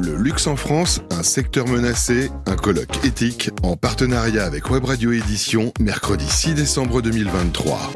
Le 0.00 0.16
luxe 0.16 0.46
en 0.46 0.54
France, 0.54 1.02
un 1.10 1.24
secteur 1.24 1.66
menacé, 1.66 2.30
un 2.46 2.54
colloque 2.54 3.04
éthique 3.04 3.50
en 3.64 3.76
partenariat 3.76 4.44
avec 4.44 4.70
Web 4.70 4.84
Radio 4.84 5.10
Édition, 5.10 5.72
mercredi 5.80 6.24
6 6.24 6.54
décembre 6.54 7.02
2023. 7.02 7.90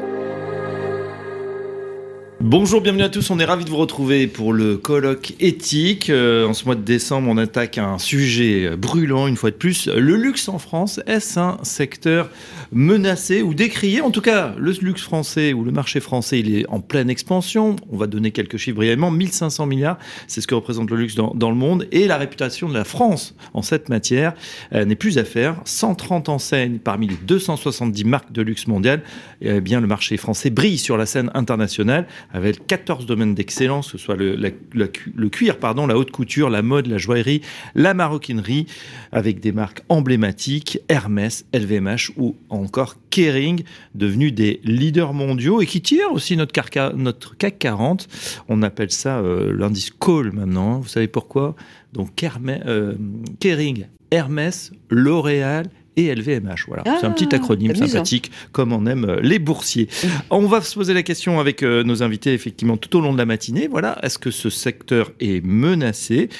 Bonjour, 2.40 2.80
bienvenue 2.80 3.04
à 3.04 3.08
tous. 3.08 3.30
On 3.30 3.38
est 3.38 3.44
ravis 3.44 3.64
de 3.64 3.70
vous 3.70 3.76
retrouver 3.76 4.26
pour 4.26 4.52
le 4.52 4.76
colloque 4.76 5.34
éthique. 5.38 6.10
Euh, 6.10 6.44
en 6.44 6.54
ce 6.54 6.64
mois 6.64 6.74
de 6.74 6.82
décembre, 6.82 7.28
on 7.30 7.38
attaque 7.38 7.78
un 7.78 7.98
sujet 7.98 8.76
brûlant 8.76 9.28
une 9.28 9.36
fois 9.36 9.52
de 9.52 9.56
plus. 9.56 9.86
Le 9.86 10.16
luxe 10.16 10.48
en 10.48 10.58
France, 10.58 11.00
est-ce 11.06 11.38
un 11.38 11.58
secteur 11.62 12.30
menacé 12.72 13.42
ou 13.42 13.54
décrié 13.54 14.00
En 14.00 14.10
tout 14.10 14.20
cas, 14.20 14.54
le 14.58 14.72
luxe 14.80 15.02
français 15.02 15.52
ou 15.52 15.64
le 15.64 15.70
marché 15.70 16.00
français, 16.00 16.40
il 16.40 16.56
est 16.56 16.66
en 16.68 16.80
pleine 16.80 17.10
expansion. 17.10 17.76
On 17.90 17.96
va 17.96 18.06
donner 18.06 18.30
quelques 18.30 18.56
chiffres 18.56 18.76
brièvement. 18.76 19.10
1500 19.10 19.66
milliards, 19.66 19.98
c'est 20.26 20.40
ce 20.40 20.46
que 20.46 20.54
représente 20.54 20.90
le 20.90 20.96
luxe 20.96 21.14
dans, 21.14 21.50
le 21.50 21.56
monde. 21.56 21.86
Et 21.92 22.06
la 22.06 22.16
réputation 22.16 22.68
de 22.68 22.74
la 22.74 22.84
France 22.84 23.34
en 23.52 23.62
cette 23.62 23.88
matière 23.88 24.32
euh, 24.72 24.84
n'est 24.84 24.96
plus 24.96 25.18
à 25.18 25.24
faire. 25.24 25.56
130 25.64 26.28
enseignes 26.28 26.78
parmi 26.78 27.08
les 27.08 27.16
270 27.16 28.04
marques 28.04 28.32
de 28.32 28.42
luxe 28.42 28.66
mondiales. 28.66 29.02
Eh 29.42 29.60
bien, 29.60 29.80
le 29.80 29.86
marché 29.86 30.16
français 30.16 30.50
brille 30.50 30.78
sur 30.78 30.96
la 30.96 31.06
scène 31.06 31.30
internationale 31.34 32.06
avec 32.32 32.66
14 32.66 33.06
domaines 33.06 33.34
d'excellence, 33.34 33.92
que 33.92 33.98
ce 33.98 34.04
soit 34.04 34.16
le, 34.16 35.28
cuir, 35.28 35.58
pardon, 35.58 35.86
la 35.86 35.96
haute 35.98 36.10
couture, 36.10 36.48
la 36.48 36.62
mode, 36.62 36.86
la 36.86 36.98
joaillerie, 36.98 37.42
la 37.74 37.92
maroquinerie, 37.94 38.66
avec 39.10 39.40
des 39.40 39.52
marques 39.52 39.82
emblématiques, 39.88 40.78
Hermès, 40.88 41.44
LVMH 41.52 42.12
ou 42.16 42.36
encore 42.62 42.96
Kering, 43.10 43.62
devenus 43.94 44.32
des 44.32 44.60
leaders 44.64 45.12
mondiaux 45.12 45.60
et 45.60 45.66
qui 45.66 45.80
tirent 45.80 46.12
aussi 46.12 46.36
notre, 46.36 46.96
notre 46.96 47.36
CAC 47.36 47.58
40. 47.58 48.08
On 48.48 48.62
appelle 48.62 48.90
ça 48.90 49.18
euh, 49.18 49.54
l'indice 49.56 49.90
Call 49.90 50.32
maintenant. 50.32 50.74
Hein. 50.74 50.78
Vous 50.82 50.88
savez 50.88 51.08
pourquoi? 51.08 51.54
Donc 51.92 52.10
euh, 52.24 52.94
Kering, 53.40 53.86
Hermès, 54.10 54.72
L'Oréal 54.88 55.68
et 55.96 56.14
LVMH. 56.14 56.64
Voilà, 56.68 56.84
c'est 56.98 57.06
un 57.06 57.10
petit 57.10 57.28
ah, 57.32 57.36
acronyme 57.36 57.74
sympathique, 57.74 58.30
comme 58.52 58.72
on 58.72 58.86
aime 58.86 59.04
euh, 59.04 59.20
les 59.20 59.38
boursiers. 59.38 59.88
On 60.30 60.46
va 60.46 60.62
se 60.62 60.74
poser 60.74 60.94
la 60.94 61.02
question 61.02 61.38
avec 61.38 61.62
nos 61.62 62.02
invités, 62.02 62.32
effectivement, 62.32 62.78
tout 62.78 62.96
au 62.96 63.00
long 63.02 63.12
de 63.12 63.18
la 63.18 63.26
matinée. 63.26 63.68
Voilà, 63.68 63.98
est-ce 64.02 64.18
que 64.18 64.30
ce 64.30 64.48
secteur 64.48 65.12
est 65.20 65.44
menacé? 65.44 66.30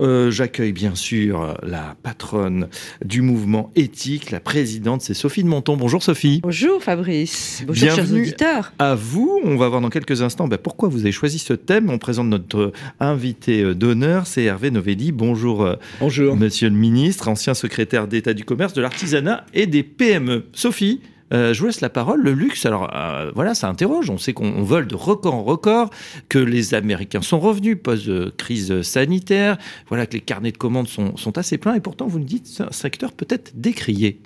Euh, 0.00 0.30
j'accueille 0.30 0.72
bien 0.72 0.94
sûr 0.94 1.56
la 1.62 1.96
patronne 2.02 2.68
du 3.04 3.22
mouvement 3.22 3.70
éthique, 3.76 4.30
la 4.30 4.40
présidente, 4.40 5.02
c'est 5.02 5.14
Sophie 5.14 5.44
de 5.44 5.48
Monton. 5.48 5.76
Bonjour 5.76 6.02
Sophie. 6.02 6.40
Bonjour 6.42 6.82
Fabrice. 6.82 7.62
Bonjour 7.66 7.90
chers 7.90 8.12
auditeurs. 8.12 8.72
À 8.78 8.94
vous, 8.94 9.40
on 9.44 9.56
va 9.56 9.68
voir 9.68 9.80
dans 9.80 9.90
quelques 9.90 10.22
instants 10.22 10.48
ben, 10.48 10.58
pourquoi 10.58 10.88
vous 10.88 11.00
avez 11.00 11.12
choisi 11.12 11.38
ce 11.38 11.52
thème. 11.52 11.90
On 11.90 11.98
présente 11.98 12.28
notre 12.28 12.72
invité 12.98 13.62
euh, 13.62 13.74
d'honneur, 13.74 14.26
c'est 14.26 14.44
Hervé 14.44 14.70
Novelli. 14.70 15.12
Bonjour, 15.12 15.62
euh, 15.62 15.76
Bonjour. 16.00 16.36
Monsieur 16.36 16.68
le 16.68 16.76
ministre, 16.76 17.28
ancien 17.28 17.54
secrétaire 17.54 18.08
d'État 18.08 18.34
du 18.34 18.44
commerce, 18.44 18.72
de 18.72 18.82
l'artisanat 18.82 19.46
et 19.54 19.66
des 19.66 19.82
PME. 19.82 20.46
Sophie, 20.52 21.00
je 21.34 21.58
vous 21.58 21.66
laisse 21.66 21.80
la 21.80 21.90
parole. 21.90 22.22
Le 22.22 22.32
luxe, 22.32 22.66
alors 22.66 22.90
euh, 22.94 23.30
voilà, 23.34 23.54
ça 23.54 23.68
interroge. 23.68 24.10
On 24.10 24.18
sait 24.18 24.32
qu'on 24.32 24.62
vole 24.62 24.86
de 24.86 24.94
record 24.94 25.34
en 25.34 25.42
record, 25.42 25.90
que 26.28 26.38
les 26.38 26.74
Américains 26.74 27.22
sont 27.22 27.40
revenus 27.40 27.76
post-crise 27.82 28.82
sanitaire, 28.82 29.58
voilà 29.88 30.06
que 30.06 30.14
les 30.14 30.20
carnets 30.20 30.52
de 30.52 30.58
commandes 30.58 30.88
sont, 30.88 31.16
sont 31.16 31.36
assez 31.38 31.58
pleins, 31.58 31.74
et 31.74 31.80
pourtant 31.80 32.06
vous 32.06 32.18
nous 32.18 32.24
dites 32.24 32.46
c'est 32.46 32.62
un 32.62 32.72
secteur 32.72 33.12
peut-être 33.12 33.52
décrié. 33.54 34.20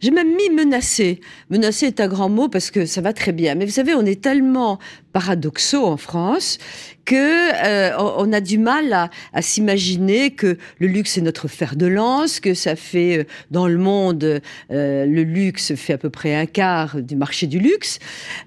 J'ai 0.00 0.10
même 0.10 0.34
mis 0.34 0.48
menacé. 0.48 1.20
Menacé 1.50 1.86
est 1.86 2.00
un 2.00 2.08
grand 2.08 2.30
mot 2.30 2.48
parce 2.48 2.70
que 2.70 2.86
ça 2.86 3.02
va 3.02 3.12
très 3.12 3.32
bien. 3.32 3.54
Mais 3.54 3.66
vous 3.66 3.72
savez, 3.72 3.94
on 3.94 4.06
est 4.06 4.22
tellement 4.22 4.78
paradoxaux 5.12 5.84
en 5.84 5.98
France 5.98 6.58
que 7.04 7.14
euh, 7.14 7.96
on 8.16 8.32
a 8.32 8.40
du 8.40 8.56
mal 8.56 9.10
à, 9.32 9.42
s'imaginer 9.42 10.30
que 10.30 10.56
le 10.78 10.86
luxe 10.86 11.18
est 11.18 11.20
notre 11.20 11.48
fer 11.48 11.76
de 11.76 11.86
lance, 11.86 12.40
que 12.40 12.54
ça 12.54 12.76
fait 12.76 13.18
euh, 13.18 13.24
dans 13.50 13.66
le 13.66 13.76
monde 13.76 14.40
euh, 14.70 15.06
le 15.06 15.22
luxe 15.22 15.74
fait 15.74 15.94
à 15.94 15.98
peu 15.98 16.08
près 16.08 16.34
un 16.34 16.46
quart 16.46 17.02
du 17.02 17.16
marché 17.16 17.46
du 17.46 17.58
luxe. 17.58 17.98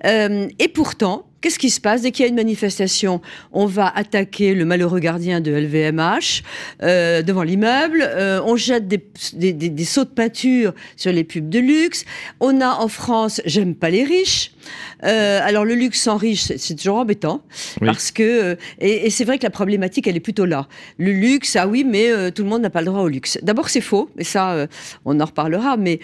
Et 0.03 0.68
pourtant, 0.74 1.26
Qu'est-ce 1.44 1.59
qui 1.59 1.72
se 1.72 1.81
passe 1.81 2.04
Dès 2.04 2.12
qu'il 2.12 2.24
y 2.24 2.26
a 2.26 2.30
une 2.30 2.38
manifestation, 2.38 3.20
on 3.52 3.66
va 3.66 3.92
attaquer 3.94 4.54
le 4.54 4.64
malheureux 4.64 5.02
gardien 5.02 5.42
de 5.42 5.52
LVMH 5.52 6.42
euh, 6.81 7.22
devant 7.22 7.44
l'immeuble. 7.44 8.02
Euh, 8.02 8.40
on 8.46 8.56
jette 8.56 8.88
des, 8.88 9.04
des, 9.34 9.52
des, 9.52 9.68
des, 9.68 9.84
sauts 9.84 10.06
de 10.06 10.09
peinture 10.09 10.74
sur 10.96 11.12
les 11.12 11.26
pubs 11.26 11.50
de 11.50 11.59
luxe. 11.59 12.06
On 12.40 12.62
a 12.62 12.70
en 12.70 12.88
France, 12.88 13.42
j'aime 13.44 13.76
pas 13.76 13.90
les 13.90 14.06
riches. 14.06 14.53
Euh, 15.03 15.40
alors 15.44 15.66
le 15.66 15.76
luxe 15.76 16.02
sans 16.02 16.18
riche, 16.18 16.44
c'est 16.44 16.76
toujours 16.76 16.98
embêtant 16.98 17.42
parce 17.82 18.12
que 18.12 18.24
euh, 18.24 18.56
et, 18.80 19.08
et 19.08 19.09
c'est 19.09 19.26
vrai 19.26 19.38
que 19.38 19.44
la 19.44 19.50
problématique 19.50 20.08
elle 20.08 20.16
est 20.16 20.22
plutôt 20.22 20.46
là. 20.46 20.68
Le 20.98 21.12
luxe, 21.12 21.56
ah 21.56 21.68
oui, 21.68 21.84
mais 21.84 22.09
euh, 22.09 22.32
tout 22.32 22.44
le 22.44 22.50
monde 22.50 22.62
n'a 22.62 22.70
pas 22.70 22.80
le 22.80 22.86
droit 22.86 23.02
au 23.02 23.08
luxe. 23.08 23.38
D'abord 23.42 23.70
c'est 23.70 23.82
faux, 23.82 24.09
mais 24.16 24.24
ça 24.24 24.53
euh, 24.53 24.68
on 25.06 25.20
en 25.20 25.26
reparlera. 25.26 25.78
Mais 25.78 26.00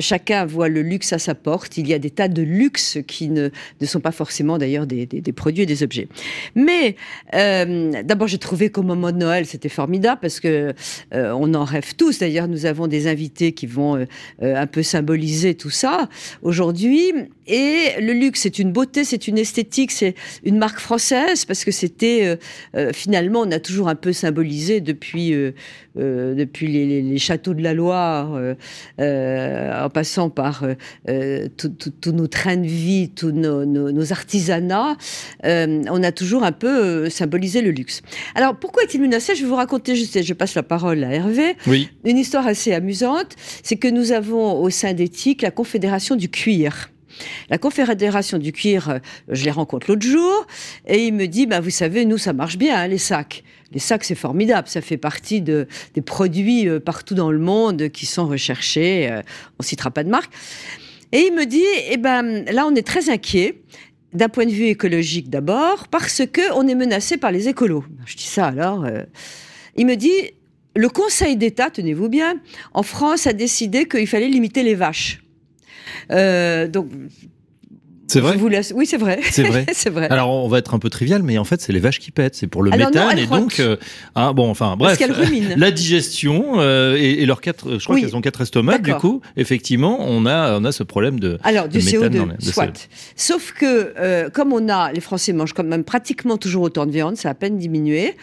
chacun 0.00 0.44
voit 0.44 0.68
le 0.68 0.82
luxe 0.82 1.12
à 1.12 1.18
sa 1.18 1.34
porte. 1.34 1.76
Il 1.76 1.88
y 1.88 1.94
a 1.94 1.98
des 1.98 2.10
tas 2.10 2.28
de 2.28 2.42
luxe 2.42 2.98
qui 3.06 3.28
ne, 3.28 3.50
ne 3.80 3.86
sont 3.86 4.00
pas 4.00 4.12
forcément 4.12 4.43
d'ailleurs 4.58 4.86
des, 4.86 5.06
produits 5.34 5.62
et 5.62 5.66
des 5.66 5.82
objets. 5.82 6.08
Mais 6.54 6.96
d'abord 7.32 8.28
j'ai 8.28 8.38
trouvé 8.38 8.70
qu'au 8.70 8.82
moment 8.82 9.12
de 9.12 9.18
Noël 9.18 9.46
c'était 9.46 9.68
formidable 9.68 10.20
parce 10.20 10.40
que 10.40 10.72
on 11.12 11.54
en 11.54 11.64
rêve 11.64 11.94
tous. 11.96 12.18
D'ailleurs 12.18 12.48
nous 12.48 12.66
avons 12.66 12.86
des 12.86 13.06
invités 13.06 13.52
qui 13.52 13.66
vont 13.66 14.06
un 14.40 14.66
peu 14.66 14.82
symboliser 14.82 15.54
tout 15.54 15.70
ça 15.70 16.08
aujourd'hui 16.42 17.12
et 17.46 18.00
le 18.00 18.12
luxe, 18.12 18.40
c'est 18.42 18.58
une 18.58 18.72
beauté, 18.72 19.04
c'est 19.04 19.28
une 19.28 19.36
esthétique, 19.36 19.90
c'est 19.90 20.14
une 20.44 20.56
marque 20.56 20.78
française 20.78 21.44
parce 21.44 21.64
que 21.64 21.70
c'était 21.70 22.26
euh, 22.26 22.36
euh, 22.74 22.92
finalement, 22.92 23.40
on 23.40 23.50
a 23.50 23.60
toujours 23.60 23.88
un 23.88 23.94
peu 23.94 24.12
symbolisé 24.12 24.80
depuis 24.80 25.34
euh, 25.34 25.52
depuis 25.96 26.68
les, 26.68 27.18
châteaux 27.18 27.54
de 27.54 27.62
la 27.62 27.72
Loire, 27.72 28.32
en 28.98 29.90
passant 29.90 30.28
par 30.28 30.66
tous 31.06 32.12
nos 32.12 32.26
trains 32.26 32.56
de 32.56 32.66
vie, 32.66 33.10
tous 33.10 33.30
nos, 33.30 34.12
artisanats, 34.34 34.96
on 35.44 36.02
a 36.02 36.12
toujours 36.12 36.44
un 36.44 36.52
peu 36.52 37.08
symbolisé 37.10 37.62
le 37.62 37.70
luxe. 37.70 38.02
Alors 38.34 38.56
pourquoi 38.56 38.82
est-il 38.82 39.00
menacé 39.00 39.34
Je 39.34 39.42
vais 39.42 39.48
vous 39.48 39.54
raconter, 39.54 39.94
je, 39.94 40.22
je 40.22 40.34
passe 40.34 40.54
la 40.54 40.62
parole 40.62 41.04
à 41.04 41.12
Hervé, 41.12 41.56
oui. 41.66 41.88
une 42.04 42.18
histoire 42.18 42.46
assez 42.46 42.72
amusante. 42.72 43.36
C'est 43.62 43.76
que 43.76 43.88
nous 43.88 44.12
avons 44.12 44.60
au 44.60 44.70
sein 44.70 44.92
d'Éthique 44.92 45.42
la 45.42 45.50
Confédération 45.50 46.16
du 46.16 46.28
cuir. 46.28 46.90
La 47.48 47.58
Confédération 47.58 48.38
du 48.38 48.50
cuir, 48.50 48.90
euh, 48.90 48.98
je 49.28 49.44
les 49.44 49.52
rencontre 49.52 49.88
l'autre 49.88 50.04
jour, 50.04 50.46
et 50.88 51.06
il 51.06 51.14
me 51.14 51.26
dit, 51.26 51.46
bah, 51.46 51.60
vous 51.60 51.70
savez, 51.70 52.04
nous, 52.04 52.18
ça 52.18 52.32
marche 52.32 52.58
bien, 52.58 52.76
hein, 52.76 52.88
les 52.88 52.98
sacs. 52.98 53.44
Les 53.72 53.78
sacs, 53.78 54.02
c'est 54.02 54.16
formidable, 54.16 54.66
ça 54.66 54.80
fait 54.80 54.96
partie 54.96 55.40
de, 55.40 55.68
des 55.94 56.02
produits 56.02 56.68
euh, 56.68 56.80
partout 56.80 57.14
dans 57.14 57.30
le 57.30 57.38
monde 57.38 57.88
qui 57.90 58.06
sont 58.06 58.26
recherchés, 58.26 59.08
euh, 59.08 59.22
on 59.60 59.62
citera 59.62 59.92
pas 59.92 60.02
de 60.02 60.10
marque. 60.10 60.32
Et 61.12 61.28
il 61.28 61.34
me 61.34 61.46
dit, 61.46 61.62
eh 61.90 61.96
ben, 61.98 62.44
là, 62.50 62.66
on 62.66 62.74
est 62.74 62.84
très 62.84 63.08
inquiet 63.08 63.60
d'un 64.14 64.28
point 64.28 64.46
de 64.46 64.50
vue 64.50 64.66
écologique 64.66 65.28
d'abord, 65.28 65.88
parce 65.88 66.22
que 66.32 66.52
on 66.54 66.66
est 66.66 66.74
menacé 66.74 67.16
par 67.16 67.32
les 67.32 67.48
écolos. 67.48 67.84
Je 68.06 68.16
dis 68.16 68.26
ça 68.26 68.46
alors. 68.46 68.86
il 69.76 69.86
me 69.86 69.96
dit, 69.96 70.32
le 70.76 70.88
Conseil 70.88 71.36
d'État, 71.36 71.70
tenez-vous 71.70 72.08
bien, 72.08 72.40
en 72.72 72.82
France 72.82 73.26
a 73.26 73.32
décidé 73.32 73.86
qu'il 73.86 74.06
fallait 74.06 74.28
limiter 74.28 74.62
les 74.62 74.74
vaches. 74.74 75.22
Euh, 76.10 76.66
donc 76.66 76.88
c'est 78.06 78.20
vrai. 78.20 78.36
Vous 78.36 78.48
laisse... 78.48 78.72
Oui, 78.74 78.86
c'est 78.86 78.96
vrai. 78.96 79.20
C'est 79.30 79.44
vrai. 79.44 79.66
c'est 79.72 79.90
vrai. 79.90 80.08
Alors, 80.10 80.30
on 80.30 80.48
va 80.48 80.58
être 80.58 80.74
un 80.74 80.78
peu 80.78 80.90
trivial, 80.90 81.22
mais 81.22 81.38
en 81.38 81.44
fait, 81.44 81.60
c'est 81.60 81.72
les 81.72 81.80
vaches 81.80 82.00
qui 82.00 82.10
pètent. 82.10 82.34
C'est 82.34 82.46
pour 82.46 82.62
le 82.62 82.70
méthane 82.70 83.18
et 83.18 83.26
donc, 83.26 83.60
euh, 83.60 83.76
ah 84.14 84.32
bon, 84.32 84.50
enfin, 84.50 84.76
bref, 84.76 85.00
la 85.56 85.70
digestion 85.70 86.60
euh, 86.60 86.96
et, 86.96 87.22
et, 87.22 87.26
leurs 87.26 87.40
quatre, 87.40 87.78
je 87.78 87.84
crois 87.84 87.98
qu'elles 87.98 88.16
ont 88.16 88.20
quatre 88.20 88.40
estomacs. 88.40 88.82
Du 88.82 88.94
coup, 88.94 89.20
effectivement, 89.36 89.98
on 90.00 90.26
a, 90.26 90.58
on 90.58 90.64
a 90.64 90.72
ce 90.72 90.82
problème 90.82 91.20
de. 91.20 91.38
Alors, 91.42 91.68
du 91.68 91.78
CO2, 91.78 92.40
soit. 92.40 92.88
Sauf 93.16 93.52
que, 93.52 93.94
euh, 93.98 94.28
comme 94.30 94.52
on 94.52 94.68
a, 94.68 94.92
les 94.92 95.00
Français 95.00 95.32
mangent 95.32 95.52
quand 95.52 95.64
même 95.64 95.84
pratiquement 95.84 96.36
toujours 96.36 96.62
autant 96.62 96.86
de 96.86 96.92
viande, 96.92 97.16
ça 97.16 97.28
a 97.28 97.34
à 97.34 97.36
peine 97.36 97.58
diminué, 97.58 98.16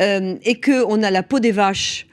euh, 0.00 0.36
et 0.42 0.58
que 0.58 0.84
on 0.88 1.02
a 1.02 1.10
la 1.10 1.22
peau 1.22 1.38
des 1.38 1.52
vaches 1.52 2.06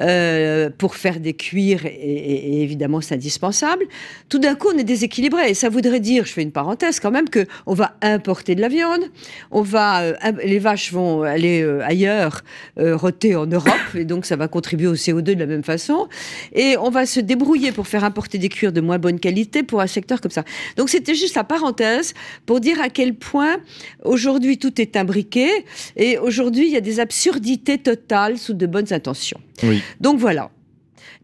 euh, 0.00 0.70
pour 0.76 0.96
faire 0.96 1.20
des 1.20 1.34
cuirs, 1.34 1.86
et, 1.86 1.90
et, 1.90 2.58
et 2.58 2.62
évidemment, 2.62 3.00
c'est 3.00 3.14
indispensable. 3.14 3.84
Tout 4.28 4.38
d'un 4.38 4.54
coup, 4.54 4.68
on 4.74 4.78
est 4.78 4.84
déséquilibré, 4.84 5.50
et 5.50 5.54
ça 5.54 5.68
voudrait 5.68 6.00
dire, 6.00 6.24
je 6.24 6.32
fais 6.32 6.42
une 6.42 6.52
parenthèse 6.52 7.00
quand 7.00 7.10
même 7.10 7.28
que 7.28 7.46
on 7.66 7.74
va 7.74 7.96
importer 8.02 8.54
de 8.54 8.60
la 8.60 8.68
viande, 8.68 9.02
on 9.50 9.62
va 9.62 10.02
euh, 10.02 10.14
les 10.44 10.58
vaches 10.58 10.92
vont 10.92 11.22
aller 11.22 11.62
euh, 11.62 11.80
ailleurs 11.84 12.42
euh, 12.78 12.96
roter 12.96 13.36
en 13.36 13.46
Europe 13.46 13.72
et 13.94 14.04
donc 14.04 14.26
ça 14.26 14.36
va 14.36 14.48
contribuer 14.48 14.86
au 14.86 14.94
CO2 14.94 15.22
de 15.22 15.38
la 15.38 15.46
même 15.46 15.62
façon 15.62 16.08
et 16.52 16.76
on 16.78 16.90
va 16.90 17.06
se 17.06 17.20
débrouiller 17.20 17.72
pour 17.72 17.86
faire 17.86 18.04
importer 18.04 18.38
des 18.38 18.48
cuirs 18.48 18.72
de 18.72 18.80
moins 18.80 18.98
bonne 18.98 19.20
qualité 19.20 19.62
pour 19.62 19.80
un 19.80 19.86
secteur 19.86 20.20
comme 20.20 20.30
ça. 20.30 20.44
Donc 20.76 20.88
c'était 20.88 21.14
juste 21.14 21.36
la 21.36 21.44
parenthèse 21.44 22.14
pour 22.46 22.60
dire 22.60 22.80
à 22.80 22.88
quel 22.88 23.14
point 23.14 23.58
aujourd'hui 24.04 24.58
tout 24.58 24.80
est 24.80 24.96
imbriqué 24.96 25.48
et 25.96 26.18
aujourd'hui 26.18 26.66
il 26.66 26.72
y 26.72 26.76
a 26.76 26.80
des 26.80 27.00
absurdités 27.00 27.78
totales 27.78 28.38
sous 28.38 28.54
de 28.54 28.66
bonnes 28.66 28.92
intentions. 28.92 29.40
Oui. 29.62 29.82
Donc 30.00 30.18
voilà. 30.18 30.50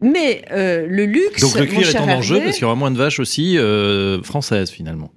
Mais 0.01 0.43
euh, 0.51 0.85
le 0.89 1.05
luxe. 1.05 1.41
Donc 1.41 1.55
le 1.57 1.65
cuir 1.65 1.89
est 1.89 1.97
en 1.99 2.07
enjeu 2.09 2.39
parce 2.39 2.53
qu'il 2.55 2.63
y 2.63 2.65
aura 2.65 2.75
moins 2.75 2.91
de 2.91 2.97
vaches 2.97 3.19
aussi 3.19 3.57
euh, 3.57 4.21
françaises 4.23 4.69
finalement. 4.69 5.11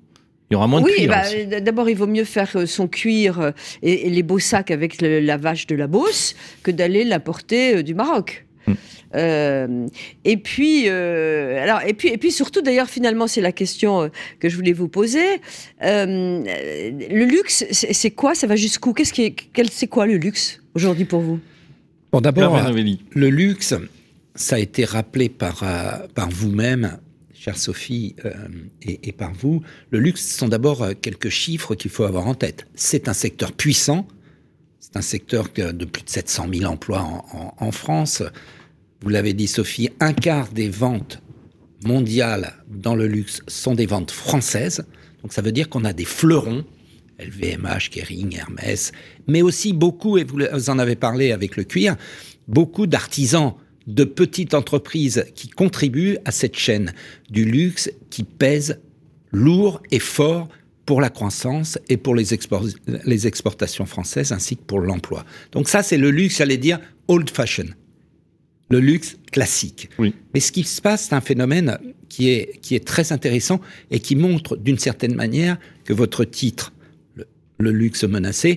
Il 0.50 0.54
y 0.54 0.56
aura 0.56 0.66
moins 0.66 0.80
de 0.80 0.86
oui, 0.86 0.94
cuir. 0.96 1.08
bah, 1.08 1.22
d- 1.30 1.60
d'abord, 1.60 1.90
il 1.90 1.96
vaut 1.96 2.06
mieux 2.06 2.24
faire 2.24 2.50
euh, 2.54 2.64
son 2.64 2.88
cuir 2.88 3.38
euh, 3.38 3.50
et, 3.82 4.06
et 4.06 4.10
les 4.10 4.22
beaux 4.22 4.38
sacs 4.38 4.70
avec 4.70 5.02
le- 5.02 5.20
la 5.20 5.36
vache 5.36 5.66
de 5.66 5.74
la 5.74 5.86
Beauce 5.86 6.34
que 6.62 6.70
d'aller 6.70 7.04
l'importer 7.04 7.76
euh, 7.76 7.82
du 7.82 7.94
Maroc. 7.94 8.46
Mm. 8.66 8.72
Euh, 9.14 9.86
et 10.24 10.36
puis, 10.38 10.84
euh, 10.86 11.62
alors, 11.62 11.80
et 11.86 11.92
puis, 11.92 12.08
et 12.08 12.16
puis 12.18 12.30
surtout, 12.30 12.62
d'ailleurs, 12.62 12.88
finalement, 12.88 13.26
c'est 13.26 13.40
la 13.42 13.52
question 13.52 14.02
euh, 14.02 14.08
que 14.40 14.48
je 14.48 14.56
voulais 14.56 14.72
vous 14.72 14.88
poser. 14.88 15.24
Euh, 15.82 16.42
le 16.44 17.24
luxe, 17.24 17.64
c'est 17.70 18.10
quoi? 18.12 18.34
Ça 18.34 18.46
va 18.46 18.56
jusqu'où? 18.56 18.92
Qu'est-ce 18.94 19.12
qui 19.12 19.34
c'est 19.70 19.86
quoi 19.86 20.06
le 20.06 20.16
luxe 20.16 20.62
aujourd'hui 20.74 21.04
pour 21.04 21.20
vous? 21.20 21.40
Bon, 22.12 22.20
d'abord, 22.20 22.52
le 23.14 23.28
luxe, 23.30 23.74
ça 24.34 24.56
a 24.56 24.58
été 24.58 24.84
rappelé 24.84 25.28
par, 25.28 25.62
euh, 25.62 26.06
par 26.14 26.30
vous-même, 26.30 26.98
chère 27.34 27.58
Sophie, 27.58 28.16
euh, 28.24 28.32
et, 28.82 29.08
et 29.08 29.12
par 29.12 29.32
vous. 29.34 29.62
Le 29.90 29.98
luxe, 30.00 30.22
ce 30.26 30.38
sont 30.38 30.48
d'abord 30.48 30.82
euh, 30.82 30.92
quelques 31.00 31.28
chiffres 31.28 31.74
qu'il 31.74 31.90
faut 31.90 32.04
avoir 32.04 32.26
en 32.26 32.34
tête. 32.34 32.66
C'est 32.74 33.08
un 33.08 33.12
secteur 33.12 33.52
puissant. 33.52 34.06
C'est 34.80 34.96
un 34.96 35.02
secteur 35.02 35.48
de 35.54 35.84
plus 35.84 36.02
de 36.02 36.08
700 36.08 36.46
000 36.52 36.64
emplois 36.70 37.02
en, 37.02 37.24
en- 37.36 37.54
en 37.66 37.72
France. 37.72 38.22
Vous 39.02 39.10
l'avez 39.10 39.34
dit, 39.34 39.46
Sophie, 39.46 39.90
un 40.00 40.14
quart 40.14 40.48
des 40.48 40.68
ventes 40.70 41.20
mondiales 41.84 42.54
dans 42.68 42.94
le 42.94 43.06
luxe 43.06 43.42
sont 43.48 43.74
des 43.74 43.86
ventes 43.86 44.10
françaises. 44.10 44.86
Donc 45.22 45.32
ça 45.32 45.42
veut 45.42 45.52
dire 45.52 45.68
qu'on 45.68 45.84
a 45.84 45.92
des 45.92 46.04
fleurons, 46.06 46.64
LVMH, 47.18 47.90
Kering, 47.90 48.36
Hermès, 48.36 48.92
mais 49.26 49.42
aussi 49.42 49.72
beaucoup, 49.72 50.18
et 50.18 50.24
vous 50.24 50.70
en 50.70 50.78
avez 50.78 50.96
parlé 50.96 51.32
avec 51.32 51.56
le 51.56 51.64
cuir, 51.64 51.96
beaucoup 52.46 52.86
d'artisans, 52.86 53.54
de 53.86 54.04
petites 54.04 54.54
entreprises 54.54 55.24
qui 55.34 55.48
contribuent 55.48 56.18
à 56.24 56.30
cette 56.30 56.56
chaîne 56.56 56.92
du 57.30 57.44
luxe 57.44 57.90
qui 58.10 58.22
pèse 58.22 58.78
lourd 59.32 59.82
et 59.90 59.98
fort 59.98 60.48
pour 60.84 61.00
la 61.00 61.10
croissance 61.10 61.78
et 61.88 61.96
pour 61.96 62.14
les 62.14 62.34
exportations 63.26 63.86
françaises 63.86 64.32
ainsi 64.32 64.56
que 64.56 64.62
pour 64.62 64.80
l'emploi. 64.80 65.24
Donc 65.52 65.68
ça, 65.68 65.82
c'est 65.82 65.98
le 65.98 66.10
luxe, 66.10 66.38
j'allais 66.38 66.56
dire, 66.58 66.80
old 67.08 67.30
fashion. 67.30 67.66
Le 68.70 68.80
luxe 68.80 69.16
classique. 69.32 69.88
Oui. 69.98 70.14
Mais 70.34 70.40
ce 70.40 70.52
qui 70.52 70.64
se 70.64 70.80
passe, 70.82 71.08
c'est 71.08 71.14
un 71.14 71.22
phénomène 71.22 71.78
qui 72.08 72.30
est, 72.30 72.60
qui 72.60 72.74
est 72.74 72.86
très 72.86 73.12
intéressant 73.12 73.60
et 73.90 74.00
qui 74.00 74.16
montre 74.16 74.56
d'une 74.56 74.78
certaine 74.78 75.14
manière 75.14 75.58
que 75.84 75.94
votre 75.94 76.24
titre, 76.24 76.72
le, 77.58 77.70
luxe 77.72 78.04
menacé, 78.04 78.56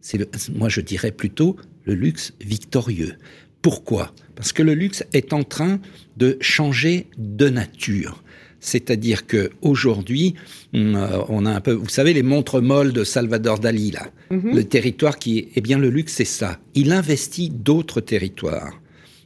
c'est 0.00 0.48
moi 0.50 0.68
je 0.68 0.80
dirais 0.80 1.10
plutôt 1.12 1.56
le 1.84 1.94
luxe 1.94 2.32
victorieux. 2.40 3.14
Pourquoi? 3.62 4.12
Parce 4.36 4.52
que 4.52 4.62
le 4.62 4.74
luxe 4.74 5.04
est 5.12 5.32
en 5.32 5.42
train 5.44 5.80
de 6.16 6.36
changer 6.40 7.06
de 7.16 7.48
nature. 7.48 8.22
C'est-à-dire 8.60 9.26
que 9.26 9.50
aujourd'hui, 9.60 10.34
hum, 10.72 10.94
euh, 10.96 11.18
on 11.28 11.44
a 11.44 11.50
un 11.50 11.60
peu, 11.60 11.72
vous 11.72 11.88
savez, 11.88 12.14
les 12.14 12.22
montres 12.22 12.62
molles 12.62 12.92
de 12.92 13.04
Salvador 13.04 13.58
Dali 13.58 13.90
là, 13.90 14.06
Mhm. 14.30 14.54
le 14.56 14.64
territoire 14.64 15.18
qui, 15.18 15.48
eh 15.54 15.60
bien, 15.60 15.78
le 15.78 15.90
luxe 15.90 16.14
c'est 16.14 16.24
ça. 16.24 16.58
Il 16.74 16.92
investit 16.92 17.50
d'autres 17.50 18.00
territoires. 18.00 18.80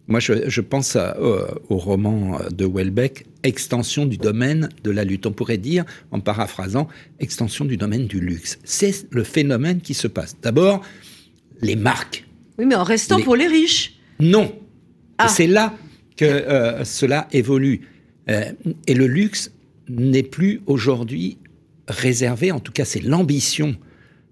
Moi, 0.08 0.20
je, 0.20 0.48
je 0.48 0.60
pense 0.62 0.96
à, 0.96 1.16
euh, 1.18 1.46
au 1.68 1.76
roman 1.76 2.40
de 2.50 2.64
Welbeck, 2.66 3.26
Extension 3.42 4.06
du 4.06 4.16
domaine 4.16 4.68
de 4.82 4.90
la 4.90 5.04
lutte. 5.04 5.26
On 5.26 5.32
pourrait 5.32 5.58
dire, 5.58 5.84
en 6.10 6.20
paraphrasant, 6.20 6.88
extension 7.20 7.64
du 7.66 7.76
domaine 7.76 8.06
du 8.06 8.18
luxe. 8.20 8.58
C'est 8.64 9.06
le 9.10 9.22
phénomène 9.22 9.80
qui 9.80 9.94
se 9.94 10.08
passe. 10.08 10.34
D'abord, 10.42 10.80
les 11.60 11.76
marques. 11.76 12.26
Oui, 12.58 12.64
mais 12.66 12.74
en 12.74 12.84
restant 12.84 13.18
Les- 13.18 13.22
pour 13.24 13.36
les 13.36 13.46
riches. 13.46 13.98
Non. 14.18 14.52
Ah. 15.18 15.28
C'est 15.28 15.46
là 15.46 15.74
que 16.16 16.24
euh, 16.24 16.84
cela 16.84 17.28
évolue. 17.32 17.82
Euh, 18.30 18.50
et 18.86 18.94
le 18.94 19.06
luxe 19.06 19.52
n'est 19.88 20.22
plus 20.24 20.62
aujourd'hui 20.66 21.38
réservé, 21.86 22.50
en 22.52 22.60
tout 22.60 22.72
cas 22.72 22.84
c'est 22.84 23.00
l'ambition 23.02 23.76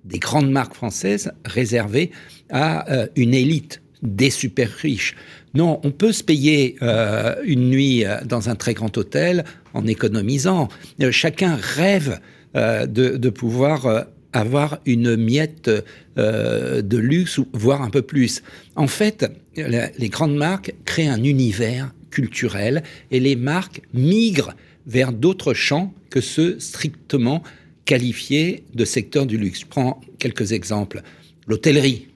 des 0.05 0.19
grandes 0.19 0.51
marques 0.51 0.75
françaises, 0.75 1.33
réservée 1.45 2.11
à 2.51 3.07
une 3.17 3.33
élite 3.35 3.81
des 4.03 4.29
super 4.31 4.69
riches. 4.71 5.15
Non, 5.57 5.81
on 5.85 5.91
peut 5.91 6.13
se 6.13 6.23
payer 6.23 6.77
euh, 6.83 7.35
une 7.43 7.71
nuit 7.71 8.05
euh, 8.05 8.19
dans 8.27 8.51
un 8.51 8.57
très 8.57 8.75
grand 8.75 8.95
hôtel 8.99 9.43
en 9.73 9.87
économisant. 9.87 10.69
Euh, 11.01 11.11
chacun 11.11 11.57
rêve 11.57 12.21
de, 12.55 12.87
de 13.19 13.29
pouvoir 13.29 14.07
avoir 14.33 14.79
une 14.87 15.15
miette 15.17 15.71
de 16.17 16.97
luxe, 16.97 17.39
voire 17.53 17.83
un 17.83 17.91
peu 17.91 18.01
plus. 18.01 18.43
En 18.77 18.87
fait, 18.87 19.31
les 19.57 20.09
grandes 20.09 20.37
marques 20.37 20.73
créent 20.87 21.09
un 21.09 21.23
univers 21.23 21.93
culturel 22.11 22.83
et 23.11 23.21
les 23.21 23.37
marques 23.37 23.83
migrent 23.93 24.55
vers 24.87 25.13
d'autres 25.13 25.53
champs 25.53 25.93
que 26.09 26.23
ceux 26.23 26.59
strictement 26.61 27.43
qualifiés 27.85 28.65
de 28.75 28.87
secteur 28.87 29.27
du 29.27 29.37
luxe. 29.37 29.61
Je 29.61 29.67
prends 29.67 30.01
quelques 30.19 30.53
exemples. 30.53 31.03
L'hôtellerie. 31.47 32.09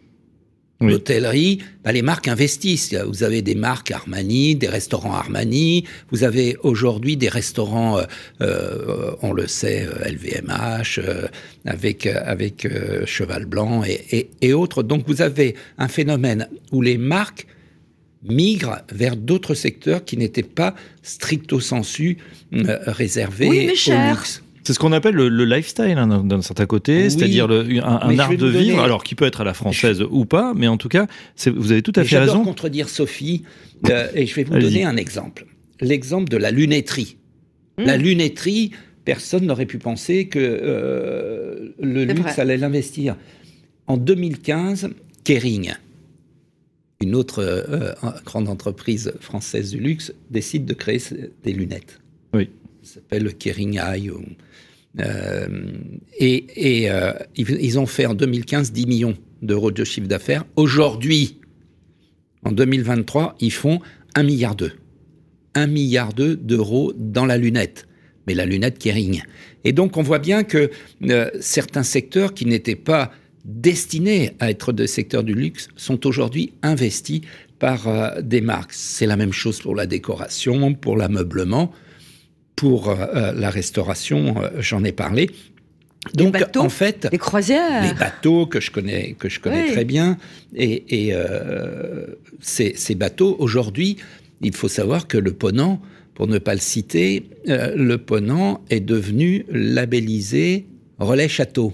Oui. 0.82 0.92
L'hôtellerie, 0.92 1.58
bah, 1.84 1.92
les 1.92 2.00
marques 2.00 2.26
investissent. 2.26 2.94
Vous 2.94 3.22
avez 3.22 3.42
des 3.42 3.54
marques 3.54 3.90
Armani, 3.90 4.54
des 4.56 4.68
restaurants 4.68 5.12
Armani. 5.12 5.84
Vous 6.10 6.24
avez 6.24 6.56
aujourd'hui 6.62 7.18
des 7.18 7.28
restaurants, 7.28 7.98
euh, 7.98 8.04
euh, 8.40 9.10
on 9.20 9.32
le 9.34 9.46
sait, 9.46 9.86
euh, 9.86 10.08
LVMH, 10.08 10.98
euh, 10.98 11.26
avec, 11.66 12.06
euh, 12.06 12.14
avec 12.24 12.64
euh, 12.64 13.04
Cheval 13.04 13.44
Blanc 13.44 13.82
et, 13.84 14.04
et- 14.10 14.30
et 14.40 14.52
autres. 14.54 14.82
Donc 14.82 15.04
vous 15.06 15.20
avez 15.20 15.54
un 15.76 15.88
phénomène 15.88 16.48
où 16.72 16.80
les 16.80 16.96
marques 16.96 17.46
migrent 18.22 18.78
vers 18.92 19.16
d'autres 19.16 19.54
secteurs 19.54 20.04
qui 20.04 20.16
n'étaient 20.16 20.42
pas 20.42 20.74
stricto 21.02 21.60
sensu 21.60 22.18
euh, 22.54 22.78
réservés 22.86 23.48
Oui, 23.48 23.66
mais 23.66 23.72
au 23.72 23.76
cher. 23.76 24.14
luxe. 24.14 24.42
C'est 24.70 24.74
ce 24.74 24.78
qu'on 24.78 24.92
appelle 24.92 25.16
le, 25.16 25.28
le 25.28 25.44
lifestyle 25.46 25.98
hein, 25.98 26.22
d'un 26.22 26.42
certain 26.42 26.64
côté, 26.66 27.02
Oui. 27.02 27.10
c'est-à-dire 27.10 27.48
le- 27.48 27.62
un, 27.84 28.12
je 28.12 28.20
art 28.20 28.30
vais 28.30 28.36
de 28.36 28.52
donner- 28.52 28.60
vivre, 28.62 28.80
alors 28.80 29.02
qui 29.02 29.16
peut 29.16 29.24
être 29.24 29.40
à 29.40 29.44
la 29.44 29.52
française 29.52 30.00
ou 30.08 30.26
pas, 30.26 30.52
mais 30.54 30.68
en 30.68 30.76
tout 30.76 30.88
cas, 30.88 31.08
c'est- 31.34 31.50
vous 31.50 31.72
avez 31.72 31.82
tout 31.82 31.92
à 31.96 32.02
Et 32.02 32.04
fait 32.04 32.18
raison. 32.20 32.44
contredire 32.44 32.88
Sophie, 32.88 33.42
euh, 33.88 34.06
et 34.14 34.26
je 34.26 34.34
vais 34.36 34.44
vous 34.44 34.54
Allez-y. 34.54 34.70
donner 34.74 34.84
un 34.84 34.96
exemple. 34.96 35.46
L'exemple 35.80 36.28
de 36.30 36.36
la 36.36 36.52
lunetterie. 36.52 37.16
La 37.78 37.98
Mm. 37.98 38.02
lunetterie, 38.02 38.70
personne 39.04 39.44
n'aurait 39.46 39.66
pu 39.66 39.78
penser 39.78 40.28
que 40.28 40.38
euh, 40.38 41.70
le 41.80 42.06
C'est 42.06 42.14
luxe 42.14 42.20
vrai. 42.34 42.40
allait 42.42 42.56
l'investir. 42.56 43.16
En 43.88 43.96
2015, 43.96 44.90
Kering, 45.24 45.72
une 47.00 47.16
autre 47.16 47.42
euh, 47.42 47.92
grande 48.24 48.48
entreprise 48.48 49.14
française 49.18 49.72
du 49.72 49.80
luxe, 49.80 50.12
décide 50.30 50.64
de 50.64 50.74
créer 50.74 51.00
des 51.42 51.52
lunettes. 51.52 51.98
Oui. 52.34 52.50
S'appelle 52.82 53.34
Kering 53.34 53.78
Eye. 53.78 54.10
ou- 54.10 54.24
euh, 54.98 55.46
et 56.18 56.46
et, 56.82 56.90
euh, 56.90 57.12
ils, 57.36 57.78
ont 57.78 57.86
fait 57.86 58.06
en 58.06 58.14
2015 58.14 58.72
10 58.72 58.86
millions 58.86 59.16
d'euros 59.42 59.70
de 59.70 59.84
chiffre 59.84 60.08
d'affaires. 60.08 60.44
Aujourd'hui, 60.56 61.38
en 62.44 62.50
2023, 62.52 63.36
ils 63.40 63.52
font 63.52 63.80
1 64.16 64.22
milliard 64.24 64.56
d'euros. 64.56 64.74
1 65.54 65.66
milliard 65.68 66.12
d'euros 66.12 66.92
dans 66.96 67.26
la 67.26 67.38
lunette. 67.38 67.86
Mais 68.26 68.34
la 68.34 68.46
lunette 68.46 68.78
Kering. 68.78 69.22
Et 69.64 69.72
donc, 69.72 69.96
on 69.96 70.02
voit 70.02 70.18
bien 70.18 70.42
que 70.42 70.70
euh, 71.04 71.30
certains 71.40 71.82
secteurs 71.82 72.34
qui 72.34 72.46
n'étaient 72.46 72.76
pas 72.76 73.12
destinés 73.44 74.32
à 74.40 74.50
être 74.50 74.72
des 74.72 74.86
secteurs 74.86 75.24
du 75.24 75.34
luxe 75.34 75.68
sont 75.76 76.06
aujourd'hui 76.06 76.52
investis 76.62 77.20
par 77.58 77.88
euh, 77.88 78.20
des 78.22 78.40
marques. 78.40 78.72
C'est 78.72 79.06
la 79.06 79.16
même 79.16 79.32
chose 79.32 79.60
pour 79.60 79.74
la 79.74 79.86
décoration, 79.86 80.74
pour 80.74 80.96
l'ameublement, 80.96 81.72
pour 82.60 82.90
euh, 82.90 82.94
euh, 83.14 83.32
la 83.32 83.48
restauration, 83.48 84.34
euh, 84.42 84.50
j'en 84.60 84.84
ai 84.84 84.92
parlé. 84.92 85.30
Donc, 86.14 86.32
bateaux, 86.34 86.60
en 86.60 86.68
fait, 86.68 87.08
Les 87.10 87.16
croisières. 87.18 87.82
les 87.82 87.94
bateaux 87.94 88.44
que 88.46 88.60
je 88.60 88.70
connais, 88.70 89.14
que 89.18 89.28
je 89.30 89.40
connais 89.40 89.64
Oui. 89.64 89.72
très 89.72 89.86
bien. 89.86 90.18
Et, 90.54 90.74
et, 91.06 91.14
euh, 91.14 92.06
ces, 92.40 92.74
ces 92.76 92.94
bateaux, 92.94 93.34
aujourd'hui, 93.38 93.96
il 94.42 94.54
faut 94.54 94.68
savoir 94.68 95.06
que 95.08 95.16
le 95.16 95.32
Ponant, 95.32 95.80
pour 96.14 96.26
ne 96.26 96.38
pas 96.38 96.52
le 96.54 96.60
citer, 96.60 97.30
euh, 97.48 97.74
le 97.76 97.96
Ponant 97.96 98.62
est 98.68 98.80
devenu 98.80 99.46
labellisé 99.50 100.66
Relais 100.98 101.28
Château. 101.28 101.72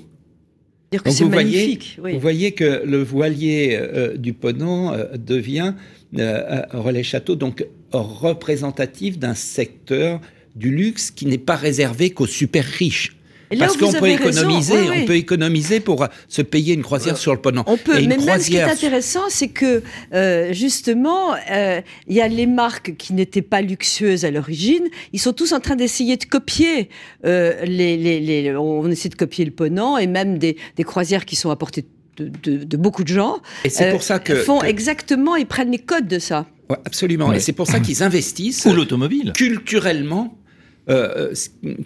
Dire 0.93 1.03
que 1.03 1.09
Donc 1.09 1.17
c'est 1.19 1.25
vous 1.25 1.31
voyez, 1.31 1.59
magnifique. 1.59 1.99
oui. 2.03 2.13
vous 2.15 2.21
voyez 2.21 2.53
que 2.53 2.71
le 2.87 3.03
voilier 3.03 3.77
euh, 3.81 4.17
du 4.17 4.33
Ponant 4.35 4.95
devient 5.19 5.75
Relais 6.85 7.03
Château, 7.03 7.35
donc 7.35 7.67
représentatif 7.93 9.19
d'un 9.19 9.35
secteur 9.35 10.21
du 10.57 10.71
luxe 10.75 11.11
qui 11.11 11.27
n'est 11.27 11.39
pas 11.39 11.57
réservé 11.57 12.11
qu'aux 12.11 12.27
super 12.27 12.65
riches. 12.65 13.13
Et 13.53 13.55
là 13.55 13.67
Parce 13.67 13.77
qu'on 13.77 13.93
peut 13.93 14.09
économiser, 14.09 14.73
oui, 14.75 14.87
oui. 14.91 14.99
on 15.03 15.07
peut 15.07 15.15
économiser 15.15 15.79
pour 15.79 16.03
euh, 16.03 16.07
se 16.27 16.43
payer 16.43 16.75
une 16.75 16.83
croisière 16.83 17.17
sur 17.17 17.33
le 17.33 17.41
Ponant. 17.41 17.63
On 17.69 17.77
peut, 17.77 17.97
Et 17.97 18.03
une 18.03 18.09
mais 18.09 18.17
même 18.17 18.41
ce 18.41 18.47
qui 18.49 18.57
est 18.57 18.61
croisière- 18.63 18.69
intéressant, 18.89 19.21
c'est 19.29 19.47
que 19.47 19.85
euh, 20.15 20.53
justement, 20.53 21.33
euh, 21.53 21.81
il 22.09 22.17
y 22.17 22.21
a 22.21 22.27
les 22.27 22.47
marques 22.47 22.97
qui 22.97 23.13
n'étaient 23.15 23.43
pas 23.43 23.61
luxueuses 23.63 24.25
à 24.25 24.33
l'origine. 24.33 24.83
Ils 25.13 25.21
sont 25.21 25.33
tous 25.33 25.53
en 25.53 25.61
train 25.61 25.77
d'essayer 25.77 26.17
de 26.17 26.25
copier 26.25 26.89
euh, 27.25 27.65
les, 27.65 27.97
les, 27.97 28.19
les- 28.19 28.57
On 28.57 28.91
essaie 28.91 29.11
de 29.11 29.15
copier 29.15 29.45
le 29.45 29.53
Ponant 29.53 29.97
et 29.97 30.09
même 30.09 30.39
des, 30.39 30.57
des 30.77 30.83
croisières 30.83 31.25
qui 31.25 31.37
sont 31.37 31.51
à 31.51 31.57
portée 31.57 31.85
de, 32.17 32.33
de- 32.43 32.65
de 32.65 32.77
beaucoup 32.77 33.05
de 33.05 33.09
gens. 33.15 33.37
Et 33.65 33.71
c'est 33.71 33.89
euh, 33.89 33.93
pour 33.93 34.03
ça 34.03 34.19
que, 34.19 34.35
font 34.35 34.59
que- 34.59 34.67
exactement, 34.67 35.37
ils 35.37 35.47
prennent 35.47 35.71
les 35.71 35.79
codes 35.79 36.09
de 36.09 36.19
ça. 36.19 36.47
Ouais, 36.69 36.79
absolument. 36.85 37.29
Ouais. 37.29 37.37
Et 37.37 37.41
c'est 37.41 37.53
pour 37.53 37.69
ça 37.69 37.79
qu'ils 37.79 38.03
investissent 38.09 38.65
Ou 38.67 38.73
l'automobile. 38.73 39.33
culturellement 39.37 40.37
euh, 40.89 41.35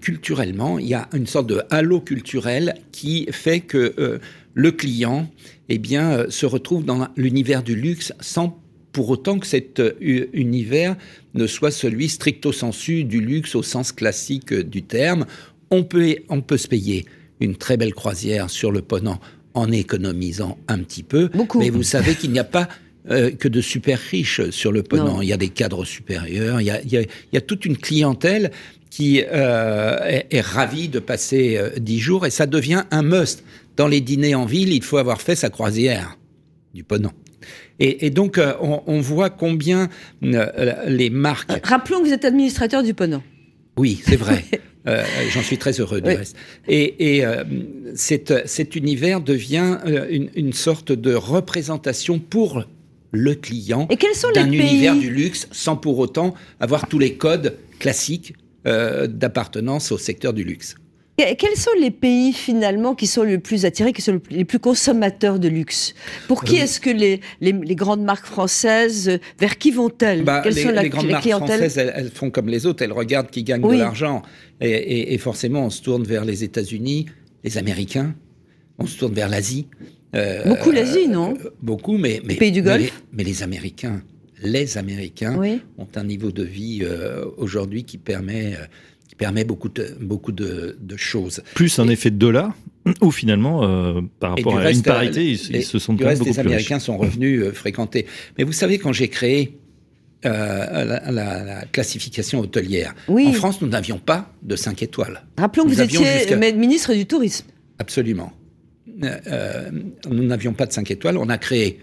culturellement, 0.01 0.79
il 0.79 0.87
y 0.87 0.95
a 0.95 1.09
une 1.15 1.27
sorte 1.27 1.47
de 1.47 1.63
halo 1.71 2.01
culturel 2.01 2.75
qui 2.93 3.27
fait 3.31 3.61
que 3.61 4.21
le 4.55 4.73
client 4.73 5.31
eh 5.69 5.79
bien, 5.79 6.27
se 6.29 6.47
retrouve 6.47 6.85
dans 6.85 7.09
l'univers 7.17 7.63
du 7.63 7.77
luxe 7.77 8.13
sans 8.21 8.61
pour 8.93 9.09
autant 9.09 9.39
que 9.39 9.47
cet 9.47 9.81
univers 10.01 10.97
ne 11.35 11.47
soit 11.47 11.71
celui 11.71 12.09
stricto 12.09 12.53
sensu 12.53 13.05
du 13.05 13.21
luxe 13.21 13.55
au 13.55 13.63
sens 13.63 13.93
classique 13.93 14.53
du 14.53 14.83
terme. 14.83 15.27
On 15.71 15.85
peut, 15.85 16.17
on 16.29 16.41
peut 16.41 16.59
se 16.59 16.69
payer 16.69 17.07
une 17.41 17.57
très 17.57 17.77
belle 17.77 17.95
croisière 17.95 18.51
sur 18.51 18.71
le 18.71 18.83
Ponant 18.83 19.21
en 19.55 19.71
économisant 19.73 20.59
un 20.69 20.79
petit 20.79 21.03
peu. 21.03 21.31
Mais 21.59 21.71
vous 21.71 21.83
savez 21.83 22.15
qu'il 22.15 22.31
n'y 22.33 22.39
a 22.39 22.45
pas 22.45 22.69
euh, 23.09 23.31
que 23.31 23.49
de 23.49 23.61
super 23.61 23.99
riches 23.99 24.51
sur 24.51 24.73
le 24.73 24.83
Ponant. 24.83 25.23
Il 25.23 25.29
y 25.29 25.33
a 25.33 25.37
des 25.37 25.49
cadres 25.49 25.85
supérieurs, 25.85 26.61
il 26.61 26.67
y 26.67 27.37
a, 27.37 27.41
toute 27.41 27.65
une 27.65 27.77
clientèle 27.77 28.51
qui 28.91 29.23
euh, 29.23 30.21
est, 30.31 30.41
ravie 30.41 30.89
de 30.89 30.99
passer 30.99 31.57
euh, 31.57 31.71
dix 31.79 32.01
jours 32.01 32.27
et 32.27 32.31
ça 32.31 32.47
devient 32.47 32.85
un 32.91 33.03
must. 33.03 33.45
Dans 33.77 33.89
les 33.89 34.01
dîners 34.01 34.35
en 34.35 34.45
ville, 34.45 34.73
il 34.73 34.83
faut 34.83 34.99
avoir 34.99 35.23
fait 35.23 35.37
sa 35.37 35.49
croisière 35.49 36.19
du 36.75 36.85
Ponant. 36.85 37.13
Et, 37.83 38.11
donc, 38.11 38.39
on, 38.61 39.01
voit 39.01 39.31
combien 39.31 39.89
les 40.21 41.09
marques... 41.09 41.67
Rappelons 41.67 42.01
que 42.01 42.09
vous 42.09 42.13
êtes 42.13 42.27
administrateur 42.27 42.83
du 42.83 42.93
Ponant. 42.93 43.23
Oui, 43.79 44.03
c'est 44.05 44.17
vrai. 44.17 44.45
Euh, 44.87 45.05
j'en 45.31 45.43
suis 45.43 45.59
très 45.59 45.79
heureux 45.79 46.01
du 46.01 46.09
reste. 46.09 46.37
Et, 46.67 47.25
euh, 47.25 47.45
cet, 47.95 48.77
univers 48.77 49.21
devient 49.21 49.79
euh, 49.87 50.27
une, 50.35 50.53
sorte 50.53 50.93
de 50.93 51.15
représentation 51.15 52.19
pour 52.19 52.65
le 53.13 53.35
client 53.35 53.89
d'un 54.35 54.51
univers 54.51 54.97
du 54.97 55.11
luxe 55.11 55.49
sans 55.51 55.77
pour 55.77 55.99
autant 55.99 56.35
avoir 56.61 56.89
tous 56.89 56.99
les 56.99 57.15
codes 57.15 57.57
classiques 57.79 58.35
d'appartenance 58.65 59.91
au 59.91 59.99
secteur 59.99 60.33
du 60.33 60.45
luxe. 60.45 60.77
Quels 61.39 61.57
sont 61.57 61.71
les 61.79 61.91
pays 61.91 62.33
finalement 62.33 62.95
qui 62.95 63.07
sont 63.07 63.23
les 63.23 63.39
plus 63.39 63.65
attirés, 63.65 63.93
qui 63.93 64.03
sont 64.03 64.21
les 64.31 64.45
plus 64.45 64.59
consommateurs 64.59 65.39
de 65.39 65.49
luxe? 65.49 65.95
Pour 66.29 66.45
qui 66.45 66.57
est-ce 66.57 66.81
que 66.81 66.91
les, 66.91 67.21
les, 67.41 67.75
grandes 67.75 68.03
marques 68.03 68.27
françaises, 68.27 69.19
vers 69.39 69.59
qui 69.59 69.71
vont-elles? 69.71 70.25
Bah, 70.25 70.43
les, 70.45 70.53
sont 70.53 70.71
les 70.71 70.89
grandes 70.89 71.11
marques 71.11 71.29
françaises, 71.29 71.77
elles, 71.79 72.11
font 72.11 72.31
comme 72.31 72.49
les 72.49 72.67
autres, 72.67 72.83
elles 72.83 72.93
regardent 72.93 73.31
qui 73.31 73.43
gagne 73.43 73.63
de 73.63 73.77
l'argent. 73.77 74.23
Et, 74.61 75.17
forcément, 75.19 75.67
on 75.67 75.71
se 75.71 75.83
tourne 75.83 76.05
vers 76.05 76.25
les 76.25 76.45
États-Unis, 76.45 77.07
les 77.45 77.59
Américains, 77.59 78.15
on 78.79 78.87
se 78.87 78.99
tourne 78.99 79.15
vers 79.15 79.29
l'Asie. 79.29 79.67
Euh, 80.15 80.45
beaucoup 80.45 80.71
l'Asie, 80.71 81.09
non 81.09 81.35
euh, 81.35 81.51
Beaucoup, 81.63 81.97
mais, 81.97 82.21
mais, 82.25 82.35
pays 82.35 82.53
du 82.53 82.63
Golfe. 82.63 83.03
Mais, 83.13 83.25
les 83.25 83.43
Américains, 83.43 84.03
les 84.43 84.77
Américains 84.79 85.41
ont 85.79 85.89
un 85.95 86.05
niveau 86.05 86.33
de 86.33 86.43
vie 86.43 86.81
euh, 86.83 87.25
aujourd'hui 87.37 87.85
qui 87.85 87.99
permet 87.99 88.57
permet 89.19 89.45
beaucoup 89.45 89.69
de, 89.69 89.97
beaucoup 90.01 90.33
de, 90.33 90.77
choses. 90.97 91.43
Plus 91.55 91.79
un 91.79 91.89
effet 91.89 92.11
de 92.11 92.17
dollar 92.17 92.57
ou 93.03 93.11
finalement, 93.11 94.03
par 94.19 94.31
rapport 94.31 94.57
à 94.57 94.71
une 94.71 94.83
parité, 94.83 95.33
ils, 95.33 95.63
se 95.63 95.79
sont 95.79 95.93
du 95.93 96.03
reste, 96.05 96.21
beaucoup 96.21 96.33
les 96.33 96.41
Américains 96.41 96.79
sont 96.79 96.97
revenus 96.97 97.51
fréquenter. 97.53 98.07
Mais 98.39 98.45
vous 98.45 98.55
savez, 98.55 98.79
quand 98.79 98.95
j'ai 98.95 99.09
créé 99.09 99.61
euh, 100.27 100.85
la, 101.11 101.65
classification 101.73 102.41
hôtelière. 102.41 102.95
En 103.09 103.33
France, 103.33 103.63
nous 103.63 103.69
n'avions 103.69 103.99
pas 103.99 104.31
de 104.43 104.55
5 104.55 104.83
étoiles. 104.83 105.23
Rappelons 105.39 105.65
que 105.65 105.71
vous 105.71 105.81
étiez 105.81 106.37
ministre 106.53 106.93
du 106.93 107.07
Tourisme. 107.07 107.47
Absolument. 107.79 108.31
Euh, 109.03 109.19
euh, 109.27 109.71
nous 110.09 110.25
n'avions 110.25 110.53
pas 110.53 110.67
de 110.67 110.73
5 110.73 110.91
étoiles. 110.91 111.17
On 111.19 111.29
a 111.29 111.39
créé 111.39 111.79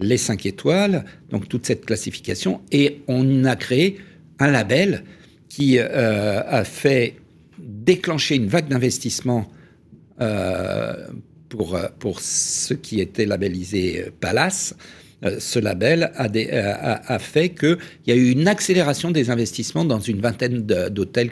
les 0.00 0.16
5 0.16 0.46
étoiles, 0.46 1.04
donc 1.30 1.48
toute 1.48 1.66
cette 1.66 1.84
classification, 1.84 2.60
et 2.72 3.02
on 3.08 3.44
a 3.44 3.56
créé 3.56 3.98
un 4.38 4.50
label 4.50 5.04
qui 5.48 5.78
a 5.78 6.64
fait 6.64 7.16
déclencher 7.58 8.36
une 8.36 8.46
vague 8.46 8.68
d'investissement 8.68 9.50
pour, 11.48 11.78
pour 11.98 12.20
ce 12.20 12.72
qui 12.72 13.00
était 13.00 13.26
labellisé 13.26 14.06
Palace. 14.20 14.74
Euh, 15.22 15.36
ce 15.38 15.58
label 15.58 16.10
a, 16.16 16.28
euh, 16.34 16.72
a, 16.80 17.14
a 17.14 17.18
fait 17.18 17.50
qu'il 17.50 17.76
y 18.06 18.12
a 18.12 18.14
eu 18.14 18.30
une 18.30 18.48
accélération 18.48 19.10
des 19.10 19.28
investissements 19.28 19.84
dans 19.84 20.00
une 20.00 20.20
vingtaine 20.20 20.62
d'hôtels 20.62 21.30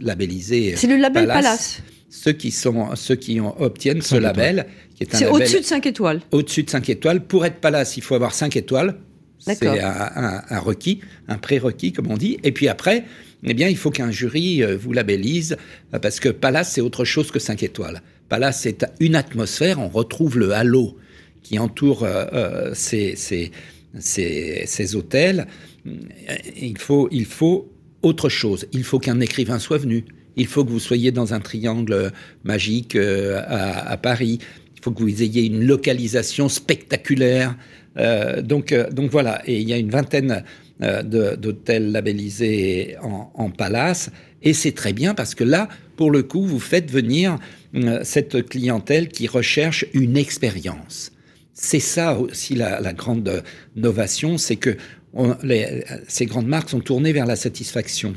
labellisés. 0.00 0.74
C'est 0.76 0.86
le 0.86 0.96
label 0.96 1.26
Palace. 1.26 1.82
Ceux 2.12 2.32
qui, 2.32 2.50
sont, 2.50 2.94
ceux 2.96 3.14
qui 3.14 3.40
obtiennent 3.40 4.02
ce 4.02 4.16
label, 4.16 4.66
qui 4.96 5.04
est 5.04 5.14
un 5.14 5.18
C'est 5.18 5.26
au-dessus 5.26 5.60
de 5.60 5.64
5 5.64 5.86
étoiles. 5.86 6.20
Au-dessus 6.32 6.64
de 6.64 6.70
5 6.70 6.88
étoiles. 6.88 7.24
Pour 7.24 7.46
être 7.46 7.60
Palace, 7.60 7.96
il 7.96 8.02
faut 8.02 8.16
avoir 8.16 8.34
5 8.34 8.56
étoiles. 8.56 8.96
C'est 9.38 9.64
un, 9.66 10.42
un, 10.50 10.58
requis, 10.58 11.00
un 11.28 11.38
prérequis, 11.38 11.92
comme 11.92 12.10
on 12.10 12.16
dit. 12.16 12.38
Et 12.42 12.52
puis 12.52 12.68
après, 12.68 13.04
eh 13.44 13.54
bien, 13.54 13.68
il 13.68 13.76
faut 13.76 13.90
qu'un 13.90 14.10
jury 14.10 14.62
euh, 14.62 14.76
vous 14.76 14.92
labellise, 14.92 15.56
parce 16.02 16.20
que 16.20 16.28
Palace, 16.28 16.72
c'est 16.72 16.80
autre 16.80 17.04
chose 17.04 17.30
que 17.30 17.38
5 17.38 17.62
étoiles. 17.62 18.02
Palace, 18.28 18.60
c'est 18.62 18.84
une 19.00 19.14
atmosphère, 19.14 19.80
on 19.80 19.88
retrouve 19.88 20.38
le 20.38 20.52
halo 20.52 20.96
qui 21.42 21.58
entourent 21.58 22.04
euh, 22.04 22.26
euh, 22.32 22.70
ces, 22.74 23.16
ces, 23.16 23.50
ces, 23.98 24.96
hôtels, 24.96 25.46
il 26.56 26.78
faut, 26.78 27.08
il 27.10 27.24
faut 27.24 27.72
autre 28.02 28.28
chose. 28.28 28.66
Il 28.72 28.84
faut 28.84 28.98
qu'un 28.98 29.20
écrivain 29.20 29.58
soit 29.58 29.78
venu. 29.78 30.04
Il 30.36 30.46
faut 30.46 30.64
que 30.64 30.70
vous 30.70 30.80
soyez 30.80 31.12
dans 31.12 31.34
un 31.34 31.40
triangle 31.40 32.12
magique 32.44 32.96
euh, 32.96 33.42
à, 33.46 33.96
Paris. 33.96 34.38
Il 34.76 34.82
faut 34.82 34.92
que 34.92 35.02
vous 35.02 35.22
ayez 35.22 35.44
une 35.44 35.64
localisation 35.64 36.48
spectaculaire. 36.48 37.56
donc, 38.42 38.74
donc 38.92 39.10
voilà. 39.10 39.42
Et 39.46 39.60
il 39.60 39.68
y 39.68 39.72
a 39.72 39.76
une 39.76 39.90
vingtaine 39.90 40.42
d'hôtels 40.80 41.92
labellisés 41.92 42.96
en, 43.02 43.30
en, 43.34 43.50
palace. 43.50 44.10
Et 44.42 44.54
c'est 44.54 44.72
très 44.72 44.94
bien 44.94 45.14
parce 45.14 45.34
que 45.34 45.44
là, 45.44 45.68
pour 45.96 46.10
le 46.10 46.22
coup, 46.22 46.46
vous 46.46 46.60
faites 46.60 46.90
venir 46.90 47.38
cette 48.04 48.48
clientèle 48.48 49.08
qui 49.08 49.26
recherche 49.26 49.84
une 49.92 50.16
expérience. 50.16 51.12
C'est 51.52 51.80
ça 51.80 52.18
aussi 52.18 52.54
la, 52.54 52.92
grande 52.94 53.42
novation, 53.76 54.38
c'est 54.38 54.56
que 54.56 54.76
ces 56.08 56.26
grandes 56.26 56.46
marques 56.46 56.70
sont 56.70 56.80
tournées 56.80 57.12
vers 57.12 57.26
la 57.26 57.36
satisfaction 57.36 58.14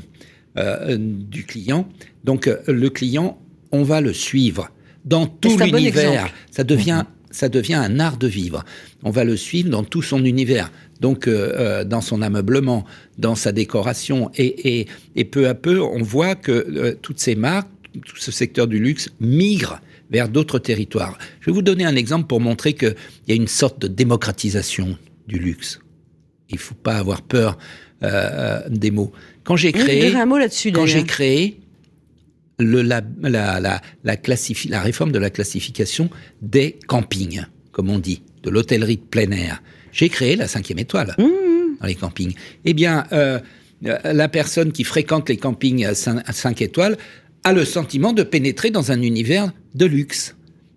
euh, 0.56 0.96
du 0.98 1.44
client. 1.44 1.88
Donc 2.22 2.46
euh, 2.46 2.58
le 2.68 2.88
client, 2.90 3.40
on 3.72 3.82
va 3.82 4.00
le 4.00 4.12
suivre 4.12 4.70
dans 5.04 5.26
tout 5.26 5.58
l'univers. 5.58 6.32
ça 6.50 6.62
devient 6.62 7.02
mhm. 7.04 7.32
ça 7.32 7.48
devient 7.48 7.74
un 7.74 7.98
art 7.98 8.16
de 8.16 8.28
vivre. 8.28 8.64
On 9.02 9.10
va 9.10 9.24
le 9.24 9.36
suivre 9.36 9.68
dans 9.68 9.82
tout 9.82 10.02
son 10.02 10.24
univers. 10.24 10.70
Donc, 11.00 11.26
euh, 11.26 11.82
dans 11.82 12.00
son 12.00 12.22
ameublement, 12.22 12.84
dans 13.18 13.34
sa 13.34 13.50
décoration. 13.50 14.30
Et, 14.36 14.86
peu 15.32 15.48
à 15.48 15.54
peu, 15.54 15.82
on 15.82 16.02
voit 16.02 16.36
que 16.36 16.96
toutes 17.02 17.18
ces 17.18 17.34
marques, 17.34 17.68
tout 18.06 18.16
ce 18.16 18.30
secteur 18.30 18.68
du 18.68 18.78
luxe 18.78 19.10
migre 19.18 19.80
vers 20.10 20.28
d'autres 20.28 20.60
territoires. 20.60 21.18
Je 21.40 21.46
vais 21.46 21.52
vous 21.52 21.62
donner 21.62 21.84
un 21.84 21.96
exemple 21.96 22.28
pour 22.28 22.40
montrer 22.40 22.74
qu'il 22.74 22.94
y 23.26 23.32
a 23.32 23.34
une 23.34 23.48
sorte 23.48 23.80
de 23.80 23.88
démocratisation 23.88 24.96
du 25.26 25.38
luxe. 25.40 25.80
Il 26.48 26.54
ne 26.54 26.60
faut 26.60 26.76
pas 26.76 26.96
avoir 26.96 27.22
peur 27.22 27.58
euh, 28.04 28.60
des 28.68 28.90
mots. 28.90 29.12
Quand 29.44 29.56
j'ai 29.56 29.72
créé, 29.72 30.14
un 30.14 30.26
mot 30.26 30.38
là-dessus, 30.38 30.72
quand 30.72 30.86
j'ai 30.86 31.04
créé 31.04 31.60
le, 32.58 32.82
la, 32.82 33.02
la, 33.20 33.60
la, 33.60 33.80
la, 34.02 34.16
la 34.68 34.80
réforme 34.80 35.12
de 35.12 35.18
la 35.18 35.30
classification 35.30 36.08
des 36.40 36.78
campings, 36.86 37.44
comme 37.72 37.90
on 37.90 37.98
dit, 37.98 38.22
de 38.42 38.50
l'hôtellerie 38.50 38.96
de 38.96 39.02
plein 39.02 39.30
air, 39.30 39.62
j'ai 39.92 40.08
créé 40.08 40.36
la 40.36 40.48
cinquième 40.48 40.78
étoile 40.78 41.14
mmh. 41.18 41.24
dans 41.80 41.86
les 41.86 41.94
campings. 41.94 42.34
Eh 42.64 42.74
bien, 42.74 43.04
euh, 43.12 43.38
la 43.82 44.28
personne 44.28 44.72
qui 44.72 44.84
fréquente 44.84 45.28
les 45.28 45.36
campings 45.36 45.84
à 45.84 45.94
5 45.94 46.62
étoiles 46.62 46.96
a 47.44 47.52
le 47.52 47.64
sentiment 47.64 48.12
de 48.12 48.22
pénétrer 48.22 48.70
dans 48.70 48.92
un 48.92 49.02
univers 49.02 49.52
de 49.74 49.84
luxe 49.84 50.34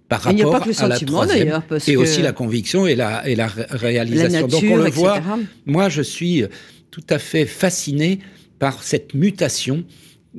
par 0.09 0.21
rapport 0.21 0.55
à 0.55 0.87
la 0.87 0.99
troisième, 0.99 1.61
et 1.87 1.97
aussi 1.97 2.21
la 2.21 2.31
conviction 2.31 2.87
et 2.87 2.95
la, 2.95 3.27
et 3.27 3.35
la 3.35 3.47
réalisation. 3.47 4.47
Donc 4.47 4.63
on 4.69 4.77
le 4.77 4.89
voit, 4.89 5.21
moi 5.65 5.89
je 5.89 6.01
suis 6.01 6.43
tout 6.91 7.03
à 7.09 7.19
fait 7.19 7.45
fasciné 7.45 8.19
par 8.59 8.83
cette 8.83 9.13
mutation 9.13 9.83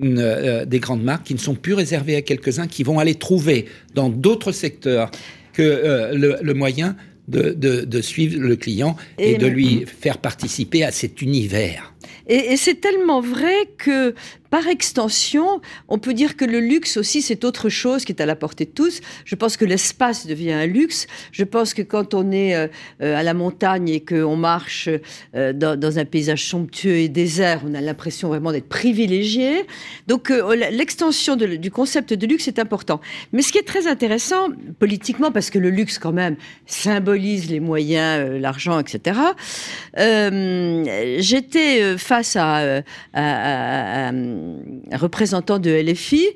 euh, 0.03 0.65
des 0.65 0.79
grandes 0.79 1.03
marques 1.03 1.27
qui 1.27 1.35
ne 1.35 1.41
sont 1.41 1.55
plus 1.55 1.75
réservées 1.75 2.17
à 2.17 2.23
quelques-uns, 2.23 2.69
qui 2.69 2.83
vont 2.85 2.99
aller 2.99 3.17
trouver 3.17 3.67
dans 3.95 4.09
d'autres 4.09 4.53
secteurs 4.53 5.11
que 5.53 5.63
euh, 5.63 6.15
le, 6.15 6.37
le, 6.41 6.55
moyen 6.55 6.95
de, 7.27 7.51
de, 7.51 7.81
de, 7.85 8.01
suivre 8.01 8.39
le 8.39 8.55
client 8.55 8.97
et, 9.19 9.33
et 9.33 9.39
de 9.39 9.47
lui 9.47 9.85
faire 9.87 10.19
participer 10.19 10.85
à 10.85 10.93
cet 10.93 11.21
univers. 11.21 11.95
Et, 12.29 12.53
et 12.53 12.57
c'est 12.57 12.81
tellement 12.81 13.21
vrai 13.21 13.71
que 13.77 14.15
par 14.51 14.67
extension, 14.67 15.61
on 15.89 15.99
peut 15.99 16.15
dire 16.15 16.37
que 16.37 16.45
le 16.45 16.61
luxe 16.61 16.97
aussi, 16.97 17.21
c'est 17.21 17.45
autre 17.45 17.69
chose 17.69 18.05
qui 18.05 18.13
est 18.13 18.23
à 18.23 18.27
la 18.27 18.37
portée 18.37 18.65
de 18.65 18.71
tous. 18.71 19.01
Je 19.25 19.35
pense 19.35 19.57
que 19.57 19.65
l'espace 19.65 20.27
devient 20.27 20.53
un 20.53 20.67
luxe. 20.67 21.07
Je 21.33 21.45
pense 21.45 21.75
que 21.75 21.83
quand 21.83 22.15
on 22.15 22.33
est 22.33 22.55
euh, 22.55 22.67
euh, 23.03 23.17
à 23.17 23.23
la 23.23 23.35
montagne 23.35 23.89
et 23.91 24.01
qu'on 24.01 24.37
marche 24.37 24.89
euh, 25.35 25.53
dans, 25.53 25.99
un 25.99 26.05
paysage 26.05 26.45
somptueux 26.45 26.97
et 26.97 27.09
désert, 27.09 27.63
on 27.67 27.75
a 27.75 27.81
l'impression 27.81 28.29
vraiment 28.29 28.53
d'être 28.53 28.69
privilégié. 28.69 29.67
Donc 30.07 30.31
l'extension 30.31 31.37
du 31.37 31.71
concept 31.71 32.15
de 32.15 32.27
luxe 32.27 32.49
est 32.49 32.59
important. 32.59 33.01
Mais 33.33 33.43
ce 33.43 33.53
qui 33.53 33.59
est 33.59 33.67
très 33.67 33.87
intéressant 33.87 34.49
politiquement, 34.79 35.31
parce 35.31 35.51
que 35.51 35.59
le 35.59 35.71
luxe 35.71 35.99
quand 35.99 36.13
même 36.13 36.37
symbolise 36.67 37.51
les 37.51 37.61
moyens, 37.61 38.39
l'argent, 38.41 38.79
etc. 38.79 39.19
J'étais 41.19 41.97
face 41.97 42.37
à 42.37 42.83
représentant 44.93 45.59
de 45.59 45.71
LFI 45.71 46.27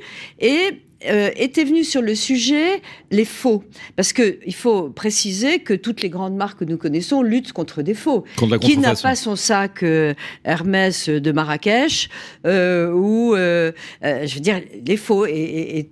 et 0.41 0.81
euh, 1.07 1.31
était 1.35 1.65
venu 1.65 1.83
sur 1.83 2.01
le 2.01 2.15
sujet 2.15 2.81
les 3.11 3.25
faux. 3.25 3.65
Parce 3.97 4.13
qu'il 4.13 4.55
faut 4.55 4.89
préciser 4.89 5.59
que 5.59 5.75
toutes 5.75 6.01
les 6.03 6.11
grandes 6.11 6.37
marques 6.37 6.61
que 6.61 6.65
nous 6.65 6.77
connaissons 6.77 7.23
luttent 7.23 7.53
contre 7.53 7.83
des 7.83 7.95
faux. 7.95 8.25
Qui 8.61 8.79
n'a 8.79 8.95
pas 8.95 9.17
son 9.17 9.35
sac 9.35 9.83
euh, 9.83 10.15
Hermès 10.45 11.09
de 11.09 11.33
Marrakech 11.33 12.09
euh, 12.47 12.93
ou, 12.93 13.35
je 13.35 14.35
veux 14.35 14.41
dire, 14.41 14.61
les 14.87 14.97
faux 14.97 15.27
et 15.27 15.91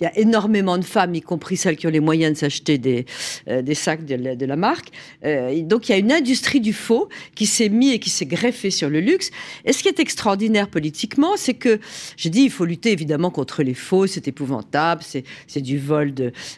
il 0.00 0.04
y 0.04 0.06
a 0.06 0.18
énormément 0.18 0.78
de 0.78 0.84
femmes, 0.84 1.14
y 1.14 1.20
compris 1.20 1.56
celles 1.56 1.76
qui 1.76 1.86
ont 1.86 1.90
les 1.90 2.00
moyens 2.00 2.32
de 2.32 2.38
s'acheter 2.38 2.78
des, 2.78 3.04
euh, 3.48 3.62
sacs 3.74 4.04
de 4.04 4.46
la, 4.46 4.56
marque. 4.56 4.88
Euh, 5.24 5.62
donc 5.62 5.88
il 5.88 5.92
y 5.92 5.94
a 5.94 5.98
une 5.98 6.12
industrie 6.12 6.60
du 6.60 6.72
faux 6.72 7.08
qui 7.34 7.46
s'est 7.46 7.68
mis 7.68 7.90
et 7.90 7.98
qui 7.98 8.10
s'est 8.10 8.26
greffée 8.26 8.70
sur 8.70 8.88
le 8.88 9.00
luxe. 9.00 9.30
Et 9.64 9.72
ce 9.72 9.82
qui 9.82 9.88
est 9.88 10.00
extraordinaire 10.00 10.68
politiquement, 10.68 11.36
c'est 11.36 11.54
que 11.54 11.78
j'ai 12.16 12.30
dit 12.30 12.42
il 12.42 12.50
faut 12.50 12.64
lutter 12.64 12.92
évidemment 12.92 13.30
contre 13.30 13.62
les 13.62 13.74
faux, 13.74 14.06
c'est 14.06 14.26
épouvantable, 14.26 15.02
c'est 15.02 15.60
du 15.60 15.78
vol 15.78 16.14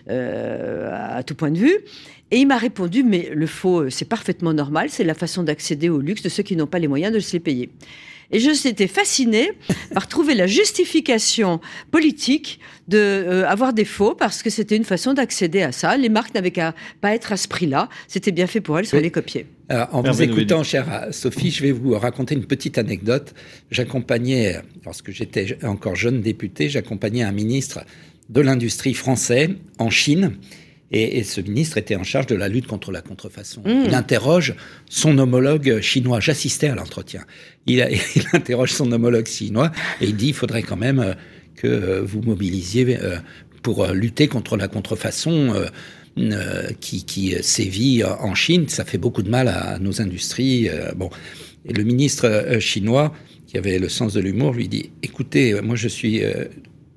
euh, 0.09 1.17
à 1.17 1.23
tout 1.23 1.35
point 1.35 1.51
de 1.51 1.59
vue. 1.59 1.79
Et 2.31 2.39
il 2.39 2.47
m'a 2.47 2.57
répondu, 2.57 3.03
mais 3.03 3.29
le 3.35 3.47
faux, 3.47 3.91
c'est 3.91 4.07
parfaitement 4.07 4.55
normal, 4.55 4.89
c'est 4.89 5.05
la 5.05 5.15
façon 5.15 5.43
d'accéder 5.43 5.91
au 5.91 6.01
luxe 6.01 6.23
de 6.23 6.31
ceux 6.31 6.43
qui 6.43 6.57
n'ont 6.57 6.67
pas 6.67 6.79
les 6.79 6.89
moyens 6.89 7.13
de 7.13 7.21
se 7.21 7.35
les 7.35 7.41
payer. 7.41 7.69
Et 8.33 8.41
je 8.41 8.53
s'étais 8.53 8.87
fascinée 8.87 9.53
par 9.95 10.09
trouver 10.09 10.35
la 10.35 10.47
justification 10.47 11.61
politique 11.91 12.59
de 12.89 12.99
euh, 12.99 13.47
avoir 13.47 13.73
des 13.73 13.85
faux 13.85 14.15
parce 14.15 14.43
que 14.43 14.51
c'était 14.51 14.77
une 14.77 14.85
façon 14.85 15.15
d'accéder 15.15 15.63
à 15.63 15.73
ça. 15.73 15.97
Les 15.97 16.09
marques 16.09 16.35
n'avaient 16.35 16.51
qu'à 16.51 16.75
pas 17.01 17.15
être 17.15 17.33
à 17.33 17.37
ce 17.37 17.47
prix-là. 17.47 17.89
C'était 18.09 18.33
bien 18.33 18.47
fait 18.47 18.61
pour 18.61 18.79
elles, 18.79 18.87
soit 18.87 19.01
les 19.01 19.11
copier. 19.11 19.47
en 19.71 20.03
vous 20.03 20.23
écoutant, 20.23 20.63
chère 20.63 21.09
Sophie, 21.11 21.51
je 21.51 21.63
vais 21.63 21.73
vous 21.73 21.97
raconter 21.99 22.35
une 22.35 22.47
petite 22.47 22.79
anecdote. 22.79 23.35
J'accompagnais, 23.71 24.61
lorsque 24.85 25.11
j'étais 25.11 25.59
encore 25.65 25.95
jeune 25.95 26.21
député, 26.21 26.69
j'accompagnais 26.69 27.23
un 27.23 27.33
ministre 27.33 27.85
de 28.29 28.41
l'industrie 28.41 28.95
français 28.95 29.51
en 29.79 29.91
Chine 29.91 30.33
et, 30.93 31.25
ce 31.25 31.41
ministre 31.41 31.79
était 31.79 31.97
en 31.97 32.05
charge 32.05 32.27
de 32.27 32.35
la 32.35 32.49
lutte 32.49 32.67
contre 32.67 32.93
la 32.93 33.01
contrefaçon. 33.01 33.63
Hmm. 33.63 33.85
Il 33.87 33.95
interroge 33.95 34.55
son 34.89 35.17
homologue 35.19 35.81
chinois. 35.81 36.21
J'assistais 36.21 36.69
à 36.69 36.75
l'entretien. 36.75 37.25
Il, 37.67 37.79
il, 38.17 38.25
interroge 38.33 38.73
son 38.73 38.93
homologue 38.93 39.27
chinois 39.27 39.73
et 40.01 40.07
il 40.07 40.17
dit 40.17 40.29
il 40.29 40.35
faudrait 40.35 40.63
quand 40.63 40.77
même 40.77 41.01
euh, 41.01 41.15
que 41.57 41.67
euh, 41.67 42.03
vous 42.03 42.21
mobilisiez 42.21 42.99
euh, 43.01 43.17
pour 43.63 43.87
lutter 43.89 44.29
contre 44.29 44.57
la 44.57 44.69
contrefaçon. 44.69 45.55
qui, 46.81 47.07
qui, 47.07 47.35
sévit 47.43 48.05
en 48.05 48.35
Chine, 48.35 48.69
ça 48.69 48.85
fait 48.85 48.99
beaucoup 48.99 49.23
de 49.23 49.31
mal 49.31 49.49
à 49.49 49.79
nos 49.79 50.03
industries. 50.03 50.69
bon, 50.95 51.09
et 51.65 51.73
le 51.73 51.85
ministre 51.85 52.59
chinois, 52.61 53.15
qui 53.47 53.57
avait 53.57 53.79
le 53.79 53.89
sens 53.89 54.13
de 54.13 54.21
l'humour, 54.21 54.53
lui 54.53 54.69
dit 54.69 54.91
"Écoutez, 55.03 55.59
moi 55.63 55.75
je 55.75 55.89
suis 55.89 56.21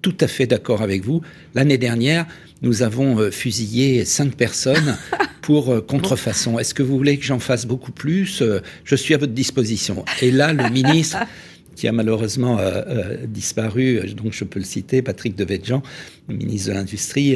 tout 0.05 0.15
à 0.21 0.27
fait 0.27 0.45
d'accord 0.45 0.83
avec 0.83 1.03
vous. 1.03 1.21
L'année 1.55 1.79
dernière, 1.79 2.27
nous 2.61 2.83
avons 2.83 3.17
euh, 3.17 3.31
fusillé 3.31 4.05
cinq 4.05 4.35
personnes 4.35 4.97
pour 5.41 5.73
euh, 5.73 5.81
contrefaçon. 5.81 6.59
Est-ce 6.59 6.75
que 6.75 6.83
vous 6.83 6.95
voulez 6.95 7.17
que 7.17 7.25
j'en 7.25 7.39
fasse 7.39 7.65
beaucoup 7.65 7.91
plus? 7.91 8.43
Euh, 8.43 8.61
Je 8.83 8.95
suis 8.95 9.15
à 9.15 9.17
votre 9.17 9.33
disposition. 9.33 10.05
Et 10.21 10.29
là, 10.29 10.53
le 10.53 10.69
ministre 10.81 11.17
qui 11.75 11.87
a 11.87 11.91
malheureusement 11.91 12.57
disparu, 13.27 14.13
donc 14.15 14.31
je 14.31 14.45
peux 14.45 14.59
le 14.59 14.65
citer, 14.65 15.01
Patrick 15.01 15.35
Devedjian, 15.35 15.83
ministre 16.29 16.69
de 16.69 16.73
l'Industrie, 16.75 17.35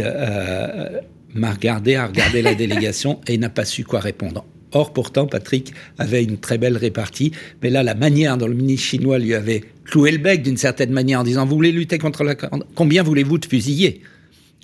m'a 1.34 1.52
regardé, 1.52 1.96
a 1.96 2.08
regardé 2.08 2.42
la 2.42 2.56
délégation 2.64 3.20
et 3.28 3.38
n'a 3.38 3.50
pas 3.50 3.66
su 3.66 3.84
quoi 3.84 4.00
répondre. 4.00 4.46
Or, 4.72 4.94
pourtant, 4.94 5.26
Patrick 5.26 5.74
avait 5.98 6.24
une 6.24 6.38
très 6.38 6.58
belle 6.58 6.78
répartie, 6.78 7.32
mais 7.64 7.70
là, 7.70 7.84
la 7.84 7.96
manière 7.96 8.38
dont 8.38 8.48
le 8.48 8.54
ministre 8.54 8.88
chinois 8.88 9.18
lui 9.18 9.34
avait 9.34 9.64
cloué 9.86 10.12
le 10.12 10.20
bec 10.20 10.44
d'une 10.44 10.58
certaine 10.58 10.92
manière 10.92 11.22
en 11.22 11.24
disant 11.24 11.46
Vous 11.46 11.56
voulez 11.56 11.72
lutter 11.72 11.98
contre 11.98 12.24
la. 12.24 12.36
Combien 12.76 13.04
voulez-vous 13.04 13.38
de 13.40 13.46
fusiller? 13.46 14.02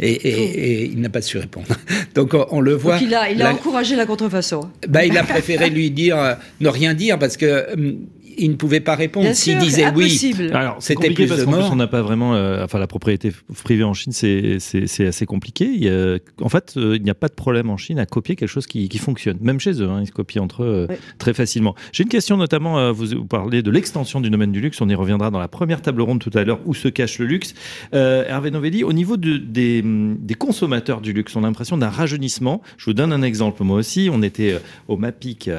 Et, 0.01 0.85
il 0.85 0.99
n'a 0.99 1.09
pas 1.09 1.21
su 1.21 1.37
répondre. 1.37 1.67
Donc 2.15 2.35
on, 2.51 2.59
le 2.59 2.73
voit. 2.73 2.95
Donc 2.99 3.07
il 3.07 3.15
a, 3.15 3.31
il 3.31 3.41
a 3.41 3.53
encouragé 3.53 3.95
la 3.95 4.05
contrefaçon. 4.05 4.69
Bah, 4.87 5.05
il 5.05 5.17
a 5.17 5.23
préféré 5.23 5.69
lui 5.69 5.89
dire 5.89 6.19
euh, 6.19 6.33
ne 6.59 6.67
rien 6.67 6.93
dire 6.93 7.17
parce 7.17 7.37
que 7.37 7.73
hum, 7.73 7.99
il 8.37 8.51
ne 8.51 8.55
pouvait 8.55 8.79
pas 8.79 8.95
répondre. 8.95 9.31
S'il 9.33 9.57
disait 9.57 9.91
oui, 9.95 10.33
alors 10.53 10.77
c'était 10.79 11.11
plus 11.11 11.27
parce 11.27 11.41
de 11.41 11.45
mort. 11.45 11.69
on 11.71 11.75
n'a 11.75 11.87
pas 11.87 12.01
vraiment, 12.01 12.35
euh, 12.35 12.63
enfin 12.63 12.79
la 12.79 12.87
propriété 12.87 13.31
privée 13.63 13.83
en 13.83 13.93
Chine, 13.93 14.11
c'est 14.11 15.07
assez 15.07 15.25
compliqué. 15.25 15.65
Il 15.65 15.83
y 15.83 15.89
a, 15.89 16.17
en 16.41 16.49
fait, 16.49 16.73
euh, 16.77 16.95
il 16.95 17.03
n'y 17.03 17.09
a 17.09 17.15
pas 17.15 17.27
de 17.27 17.33
problème 17.33 17.69
en 17.69 17.77
Chine 17.77 17.99
à 17.99 18.05
copier 18.05 18.35
quelque 18.35 18.49
chose 18.49 18.67
qui, 18.67 18.89
qui 18.89 18.97
fonctionne, 18.97 19.37
même 19.41 19.59
chez 19.59 19.81
eux. 19.81 19.89
Hein, 19.89 20.01
ils 20.01 20.07
se 20.07 20.11
copient 20.11 20.43
entre 20.43 20.63
eux 20.63 20.87
euh, 20.89 20.95
très 21.17 21.33
facilement. 21.33 21.75
J'ai 21.91 22.03
une 22.03 22.09
question 22.09 22.37
notamment. 22.37 22.91
vous, 22.91 23.07
vous, 23.07 23.25
parlez 23.25 23.61
de 23.61 23.71
l'extension 23.71 24.21
du 24.21 24.29
domaine 24.29 24.51
du 24.51 24.61
luxe. 24.61 24.81
On 24.81 24.89
y 24.89 24.95
reviendra 24.95 25.31
dans 25.31 25.39
la 25.39 25.47
première 25.47 25.81
table 25.81 26.01
ronde 26.01 26.19
tout 26.19 26.31
à 26.33 26.43
l'heure 26.43 26.59
où 26.65 26.73
se 26.73 26.87
cache 26.87 27.19
le 27.19 27.25
luxe. 27.25 27.53
Hervé 27.93 28.51
Novelli, 28.51 28.83
au 28.83 28.93
niveau 28.93 29.17
de, 29.17 29.37
des, 29.37 29.81
des, 29.83 30.35
consommateurs 30.35 31.01
du 31.01 31.13
luxe, 31.13 31.35
on 31.35 31.43
a 31.43 31.47
l'impression 31.47 31.77
d'un 31.77 31.89
rajeunissement. 31.89 32.61
Je 32.77 32.85
vous 32.85 32.93
donne 32.93 33.13
un 33.13 33.21
exemple. 33.21 33.63
Moi 33.63 33.77
aussi, 33.77 34.09
on 34.11 34.21
était 34.21 34.59
au 34.87 34.97
MAPIC, 34.97 35.49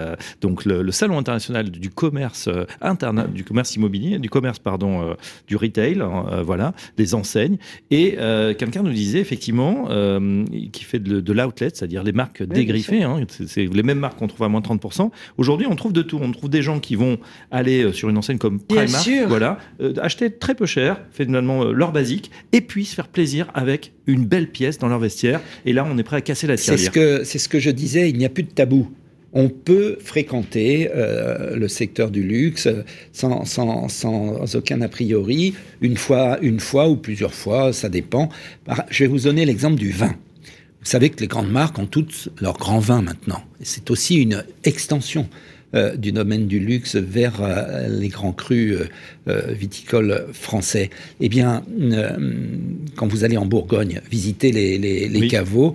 donc 0.41 0.65
le, 0.65 0.83
le 0.83 0.93
salon 0.93 1.19
international 1.19 1.71
du 1.71 1.91
commerce 1.91 2.49
internet 2.81 3.33
du 3.33 3.45
commerce 3.45 3.75
immobilier, 3.77 4.19
du 4.19 4.31
commerce 4.31 4.59
pardon, 4.59 5.03
euh, 5.03 5.15
du 5.47 5.57
retail, 5.57 6.01
hein, 6.01 6.27
euh, 6.31 6.43
voilà, 6.43 6.75
des 6.97 7.15
enseignes. 7.15 7.59
Et 7.91 8.17
euh, 8.19 8.55
quelqu'un 8.55 8.83
nous 8.83 8.93
disait 8.93 9.21
effectivement 9.21 9.89
qui 10.73 10.85
fait 10.85 10.99
de, 10.99 11.33
l'outlet, 11.33 11.71
c'est-à-dire 11.73 12.03
les 12.03 12.13
marques 12.13 12.43
dégriffées, 12.43 13.03
hein, 13.03 13.21
c'est 13.29 13.67
les 13.67 13.83
mêmes 13.83 13.99
marques 13.99 14.19
qu'on 14.19 14.27
trouve 14.27 14.45
à 14.45 14.49
moins 14.49 14.61
30%. 14.61 15.11
Aujourd'hui, 15.37 15.67
on 15.69 15.77
trouve 15.77 15.93
de 15.93 16.03
tout. 16.03 16.19
On 16.21 16.33
trouve 16.33 16.51
des 16.51 16.63
gens 16.63 16.81
qui 16.81 16.95
vont 16.95 17.19
aller 17.51 17.93
sur 17.93 18.09
une 18.09 18.19
enseigne 18.19 18.39
comme 18.39 18.61
Primark, 18.61 19.09
voilà, 19.29 19.59
acheter 20.01 20.31
très 20.31 20.55
peu 20.55 20.67
cher, 20.67 21.01
finalement 21.11 21.65
leur 21.65 21.93
basique, 21.93 22.31
et 22.53 22.61
puis 22.61 22.85
se 22.85 22.95
faire 22.95 23.09
plaisir 23.09 23.49
avec 23.55 23.93
une 24.07 24.25
belle 24.25 24.49
pièce 24.49 24.79
dans 24.79 24.89
leur 24.89 24.99
vestiaire. 24.99 25.41
Et 25.65 25.73
là, 25.73 25.87
on 25.89 25.97
est 25.99 26.03
prêt 26.03 26.17
à 26.17 26.21
casser 26.21 26.47
la 26.47 26.57
tirelire. 26.57 26.79
C'est 26.79 26.87
ce 26.87 26.91
que, 26.91 27.25
c'est 27.25 27.39
ce 27.39 27.49
que 27.49 27.59
je 27.59 27.71
disais. 27.71 28.09
Il 28.11 28.19
n'y 28.19 28.25
a 28.25 28.29
plus 28.29 28.43
de 28.43 28.51
tabou 28.51 28.91
on 29.33 29.49
peut 29.49 29.99
fréquenter 30.01 30.91
euh, 30.95 31.57
le 31.57 31.69
secteur 31.69 32.11
du 32.11 32.23
luxe 32.23 32.69
sans, 33.13 34.55
aucun 34.55 34.81
a 34.81 34.89
priori, 34.89 35.55
une 35.81 35.97
fois, 35.97 36.39
une 36.41 36.61
fois 36.61 36.89
ou 36.89 36.97
plusieurs 36.97 37.35
fois, 37.35 37.73
ça 37.73 37.89
dépend. 37.89 38.29
Je 38.91 39.05
vais 39.05 39.09
vous 39.09 39.21
donner 39.21 39.45
l'exemple 39.45 39.77
du 39.77 39.91
vin. 39.91 40.15
Vous 40.81 40.91
savez 40.91 41.11
que 41.11 41.21
les 41.21 41.27
grandes 41.27 41.51
marques 41.51 41.79
ont 41.79 41.87
toutes 41.87 42.29
leur 42.41 42.57
grand 42.57 42.79
vin 42.79 43.03
maintenant. 43.03 43.43
C'est 43.61 43.91
aussi 43.91 44.17
une 44.17 44.45
extension 44.65 45.29
euh, 45.75 45.97
du 45.97 46.13
domaine 46.13 46.47
du 46.47 46.61
luxe 46.61 46.95
vers 46.95 47.43
euh, 47.43 47.89
les 47.89 48.09
grands 48.09 48.33
crus 48.33 48.79
viticoles 49.27 50.27
français. 50.33 50.91
Eh 51.21 51.29
bien, 51.29 51.65
quand 52.95 53.09
vous 53.09 53.25
allez 53.25 53.37
en 53.37 53.45
Bourgogne 53.45 54.01
visiter 54.09 54.53
les, 54.53 55.29
caveaux, 55.29 55.75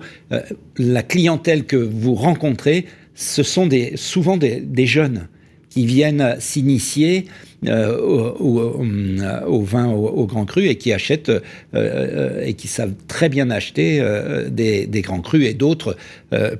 la 0.78 1.02
clientèle 1.02 1.64
que 1.64 1.76
vous 1.76 2.14
rencontrez, 2.14 2.86
ce 3.14 3.42
sont 3.42 3.66
des, 3.66 3.96
souvent 3.96 4.36
des, 4.36 4.86
jeunes 4.86 5.28
qui 5.70 5.86
viennent 5.86 6.36
s'initier 6.38 7.26
euh, 7.66 7.98
au, 7.98 9.62
vin 9.62 9.86
au, 9.86 10.26
grand 10.26 10.44
cru 10.44 10.66
et 10.66 10.76
qui 10.76 10.92
achètent 10.92 11.32
euh, 11.74 12.44
et 12.44 12.54
qui 12.54 12.68
savent 12.68 12.94
très 13.08 13.28
bien 13.28 13.50
acheter 13.50 14.00
euh, 14.00 14.48
des, 14.50 14.86
grands 15.02 15.20
crus 15.20 15.46
et 15.46 15.54
d'autres 15.54 15.96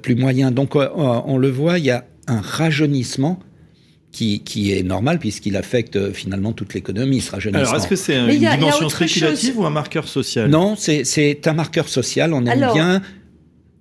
plus 0.02 0.14
moyens. 0.14 0.52
Donc 0.52 0.74
on 0.76 1.38
le 1.38 1.50
voit, 1.50 1.78
il 1.78 1.84
y 1.84 1.90
a 1.90 2.04
un 2.26 2.40
rajeunissement 2.40 3.40
qui, 4.12 4.72
est 4.72 4.82
normal 4.82 5.18
puisqu'il 5.18 5.56
affecte 5.56 6.12
finalement 6.12 6.52
toute 6.52 6.74
l'économie, 6.74 7.20
ce 7.20 7.32
rajeunissement. 7.32 7.62
Alors, 7.62 7.76
est-ce 7.76 7.88
que 7.88 7.96
c'est 7.96 8.16
une 8.16 8.38
dimension 8.38 8.88
spéculative 8.88 9.58
ou 9.58 9.64
un 9.64 9.70
marqueur 9.70 10.06
social? 10.06 10.50
Non, 10.50 10.76
c'est 10.76 11.46
un 11.46 11.54
marqueur 11.54 11.88
social. 11.88 12.32
On 12.34 12.44
aime 12.46 12.72
bien 12.72 13.02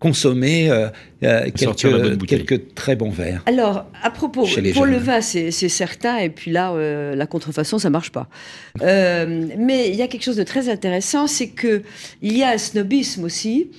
consommer 0.02 0.72
euh, 0.72 0.90
euh, 1.24 1.52
quelques, 1.52 2.74
très 2.74 2.96
bons 2.96 3.12
verres. 3.12 3.44
Alors, 3.46 3.86
à 4.02 4.10
propos, 4.10 4.48
pour 4.74 4.86
le 4.86 4.98
vin, 4.98 5.22
c'est 5.22 5.52
certain, 5.52 6.18
et 6.18 6.30
puis 6.30 6.50
là, 6.50 6.72
euh, 6.72 7.16
la 7.16 7.28
contrefaçon, 7.28 7.78
ça 7.78 7.92
marche 7.92 8.12
pas. 8.12 8.28
mais 8.82 9.90
il 9.90 9.96
y 9.96 10.02
a 10.02 10.08
quelque 10.08 10.24
chose 10.24 10.38
de 10.38 10.44
très 10.44 10.70
intéressant, 10.70 11.28
c'est 11.28 11.50
que 11.50 11.84
il 12.24 12.36
y 12.36 12.44
a 12.44 12.50
un 12.50 12.58
snobisme 12.58 13.24
aussi. 13.24 13.70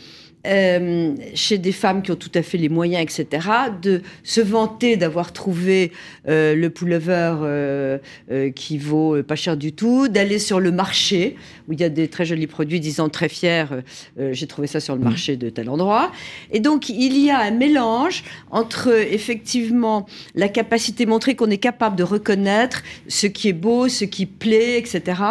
Euh, 0.45 1.15
chez 1.35 1.57
des 1.57 1.71
femmes 1.71 2.03
qui 2.03 2.11
ont 2.11 2.17
tout 2.17 2.31
à 2.35 2.43
fait 2.43 2.59
les 2.59 2.69
moyens, 2.69 3.03
etc., 3.03 3.47
de 3.81 4.03
se 4.25 4.41
vanter 4.41 4.97
d'avoir 4.97 5.33
trouvé 5.33 5.93
euh, 6.27 6.57
le 6.57 6.69
pullover 6.69 7.37
euh, 7.43 7.99
qui 8.51 8.77
vaut 8.77 9.23
pas 9.23 9.37
cher 9.37 9.57
du 9.57 9.73
tout, 9.73 10.09
d'aller 10.09 10.41
sur 10.41 10.59
le 10.59 10.73
marché 10.73 11.37
où 11.69 11.73
il 11.75 11.81
y 11.81 11.85
a 11.85 11.89
des 11.89 12.09
très 12.09 12.25
jolis 12.25 12.49
produits, 12.49 12.81
disant 12.81 13.09
très 13.09 13.29
fiers, 13.29 13.67
j'ai 14.33 14.49
trouvé 14.49 14.67
ça 14.67 14.81
sur 14.81 14.95
le 14.95 15.01
mmh. 15.01 15.05
marché 15.05 15.37
de 15.37 15.49
tel 15.49 15.71
endroit. 15.71 16.11
Et 16.51 16.59
donc 16.59 16.89
il 16.89 17.17
y 17.17 17.31
a 17.31 17.39
un 17.39 17.53
mélange 17.53 18.25
entre 18.51 18.89
effectivement 18.89 20.07
la 20.35 20.49
capacité 20.49 21.07
montrer 21.07 21.37
qu'on 21.37 21.51
est 21.51 21.59
capable 21.59 21.95
de 21.95 22.03
reconnaître 22.03 22.83
ce 23.07 23.29
qui 23.29 23.49
est 23.49 23.53
beau, 23.53 23.89
ce 23.89 24.05
qui 24.05 24.27
plaît, 24.27 24.77
etc., 24.77 25.23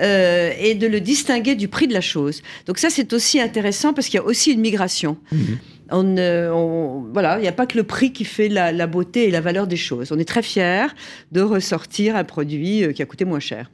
et 0.00 0.74
de 0.74 0.86
le 0.88 1.00
distinguer 1.00 1.54
du 1.54 1.68
prix 1.68 1.86
de 1.86 1.94
la 1.94 2.00
chose. 2.00 2.42
Donc 2.66 2.78
ça 2.78 2.90
c'est 2.90 3.12
aussi 3.12 3.40
intéressant 3.40 3.94
parce 3.94 4.08
qu'il 4.08 4.16
y 4.16 4.22
a 4.22 4.24
aussi 4.24 4.47
une 4.52 4.60
migration. 4.60 5.18
Mhm. 5.32 5.58
On, 5.90 7.06
voilà, 7.12 7.38
il 7.38 7.42
n'y 7.42 7.48
a 7.48 7.52
pas 7.52 7.66
que 7.66 7.76
le 7.76 7.82
prix 7.82 8.12
qui 8.12 8.24
fait 8.24 8.48
la, 8.48 8.86
beauté 8.86 9.28
et 9.28 9.30
la 9.30 9.40
valeur 9.40 9.66
des 9.66 9.76
choses. 9.76 10.12
On 10.12 10.18
est 10.18 10.28
très 10.28 10.42
fiers 10.42 10.86
de 11.32 11.40
ressortir 11.40 12.16
un 12.16 12.24
produit 12.24 12.84
euh, 12.84 12.92
qui 12.92 13.02
a 13.02 13.06
coûté 13.06 13.24
moins 13.24 13.40
cher. 13.40 13.70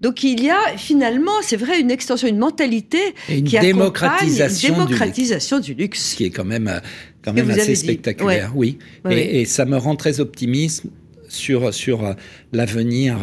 Donc 0.00 0.24
il 0.24 0.42
y 0.42 0.50
a 0.50 0.76
finalement, 0.76 1.42
c'est 1.42 1.56
vrai, 1.56 1.80
une 1.80 1.90
extension, 1.90 2.26
une 2.26 2.38
mentalité 2.38 2.98
Et 3.28 3.38
une 3.38 3.44
qui 3.44 3.58
démocratisation, 3.58 4.70
accompagne 4.70 4.82
une 4.82 4.88
démocratisation 4.88 5.60
du 5.60 5.74
luxe. 5.74 6.14
Qui 6.14 6.24
est 6.24 6.30
quand 6.30 6.44
même, 6.44 6.68
euh, 6.68 6.80
quand 7.22 7.32
même 7.32 7.50
assez 7.50 7.74
spectaculaire. 7.74 8.52
Oui. 8.54 8.78
Ouais, 9.04 9.12
et, 9.12 9.14
ouais. 9.14 9.34
et 9.36 9.44
ça 9.44 9.64
me 9.64 9.76
rend 9.76 9.94
très 9.94 10.20
optimiste 10.20 10.84
sur, 11.28 11.72
sur 11.72 12.04
euh, 12.04 12.14
l'avenir 12.52 13.18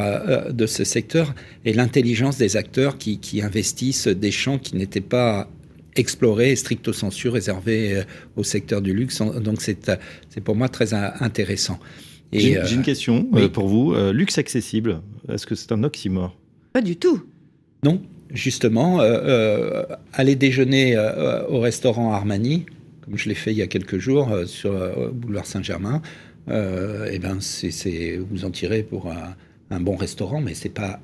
de 0.51 0.65
ce 0.67 0.83
secteur 0.83 1.33
et 1.65 1.73
l'intelligence 1.73 2.37
des 2.37 2.55
acteurs 2.57 2.97
qui, 2.97 3.19
qui 3.19 3.41
investissent 3.41 4.07
des 4.07 4.31
champs 4.31 4.57
qui 4.57 4.75
n'étaient 4.75 5.01
pas 5.01 5.49
explorés, 5.99 6.55
stricto 6.55 6.93
sensu, 6.93 7.29
réservés 7.29 7.97
euh, 7.97 8.03
au 8.35 8.43
secteur 8.43 8.81
du 8.81 8.93
luxe. 8.93 9.21
Donc 9.21 9.61
c'est 9.61 9.89
euh, 9.89 9.95
c'est 10.29 10.41
pour 10.41 10.55
moi 10.55 10.69
très 10.69 10.93
in- 10.93 11.13
intéressant. 11.19 11.79
Et, 12.31 12.39
J'ai 12.39 12.57
euh, 12.57 12.65
une 12.67 12.81
question 12.83 13.27
oui. 13.31 13.43
euh, 13.43 13.49
pour 13.49 13.67
vous. 13.67 13.93
Euh, 13.93 14.13
luxe 14.13 14.37
accessible, 14.37 15.01
est-ce 15.31 15.45
que 15.47 15.55
c'est 15.55 15.71
un 15.71 15.83
oxymore? 15.83 16.35
Pas 16.73 16.81
du 16.81 16.95
tout. 16.95 17.21
Non, 17.83 18.01
justement, 18.31 19.01
euh, 19.01 19.05
euh, 19.05 19.83
aller 20.13 20.35
déjeuner 20.35 20.95
euh, 20.95 21.45
au 21.47 21.59
restaurant 21.59 22.13
Armani, 22.13 22.65
comme 23.01 23.17
je 23.17 23.27
l'ai 23.29 23.35
fait 23.35 23.51
il 23.51 23.57
y 23.57 23.61
a 23.63 23.67
quelques 23.67 23.97
jours 23.97 24.31
euh, 24.31 24.45
sur 24.45 24.71
euh, 24.75 25.09
boulevard 25.11 25.45
Saint-Germain, 25.47 26.01
euh, 26.49 27.09
eh 27.11 27.19
ben 27.19 27.37
c'est, 27.41 27.71
c'est- 27.71 28.17
vous 28.29 28.45
en 28.45 28.51
tirez 28.51 28.83
pour 28.83 29.09
un, 29.11 29.35
un 29.71 29.79
bon 29.79 29.95
restaurant, 29.95 30.39
mais 30.41 30.53
c'est 30.53 30.69
pas 30.83 30.99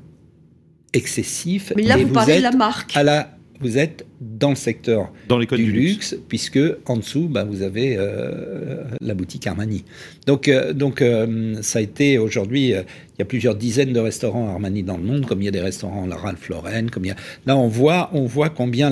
excessif. 0.93 1.73
Mais 1.75 1.83
là, 1.83 1.97
Et 1.97 2.03
vous, 2.03 2.13
parlez 2.13 2.33
êtes 2.33 2.37
de 2.39 2.43
la 2.43 2.51
marque. 2.51 2.95
à 2.95 3.03
la, 3.03 3.34
vous 3.59 3.77
êtes 3.77 4.05
dans 4.19 4.49
le 4.49 4.55
secteur 4.55 5.11
Dans 5.27 5.37
les 5.37 5.47
codes 5.47 5.59
du, 5.59 5.65
du, 5.65 5.71
luxe, 5.71 6.15
puisque 6.27 6.59
en 6.85 6.97
dessous, 6.97 7.27
bah, 7.29 7.43
vous 7.43 7.61
avez 7.61 7.95
euh, 7.97 8.83
la 9.01 9.13
boutique 9.13 9.47
Armani. 9.47 9.83
Donc, 10.25 10.47
euh, 10.47 10.73
donc 10.73 11.01
euh, 11.01 11.55
ça 11.61 11.79
a 11.79 11.81
été 11.81 12.17
aujourd'hui, 12.17 12.69
il 12.69 13.19
y 13.19 13.21
a 13.21 13.25
plusieurs 13.25 13.55
dizaines 13.55 13.93
de 13.93 13.99
restaurants 13.99 14.49
Armani 14.49 14.83
dans 14.83 14.97
le 14.97 15.03
monde, 15.03 15.25
comme 15.25 15.41
il 15.41 15.45
y 15.45 15.47
a 15.47 15.51
des 15.51 15.61
restaurants 15.61 16.05
la 16.05 16.15
Ralph 16.15 16.49
Lauren, 16.49 16.87
comme 16.91 17.05
il 17.05 17.09
y 17.09 17.11
a... 17.11 17.15
Là, 17.45 17.57
on 17.57 17.67
voit, 17.67 18.09
on 18.13 18.25
voit 18.25 18.49
combien 18.49 18.91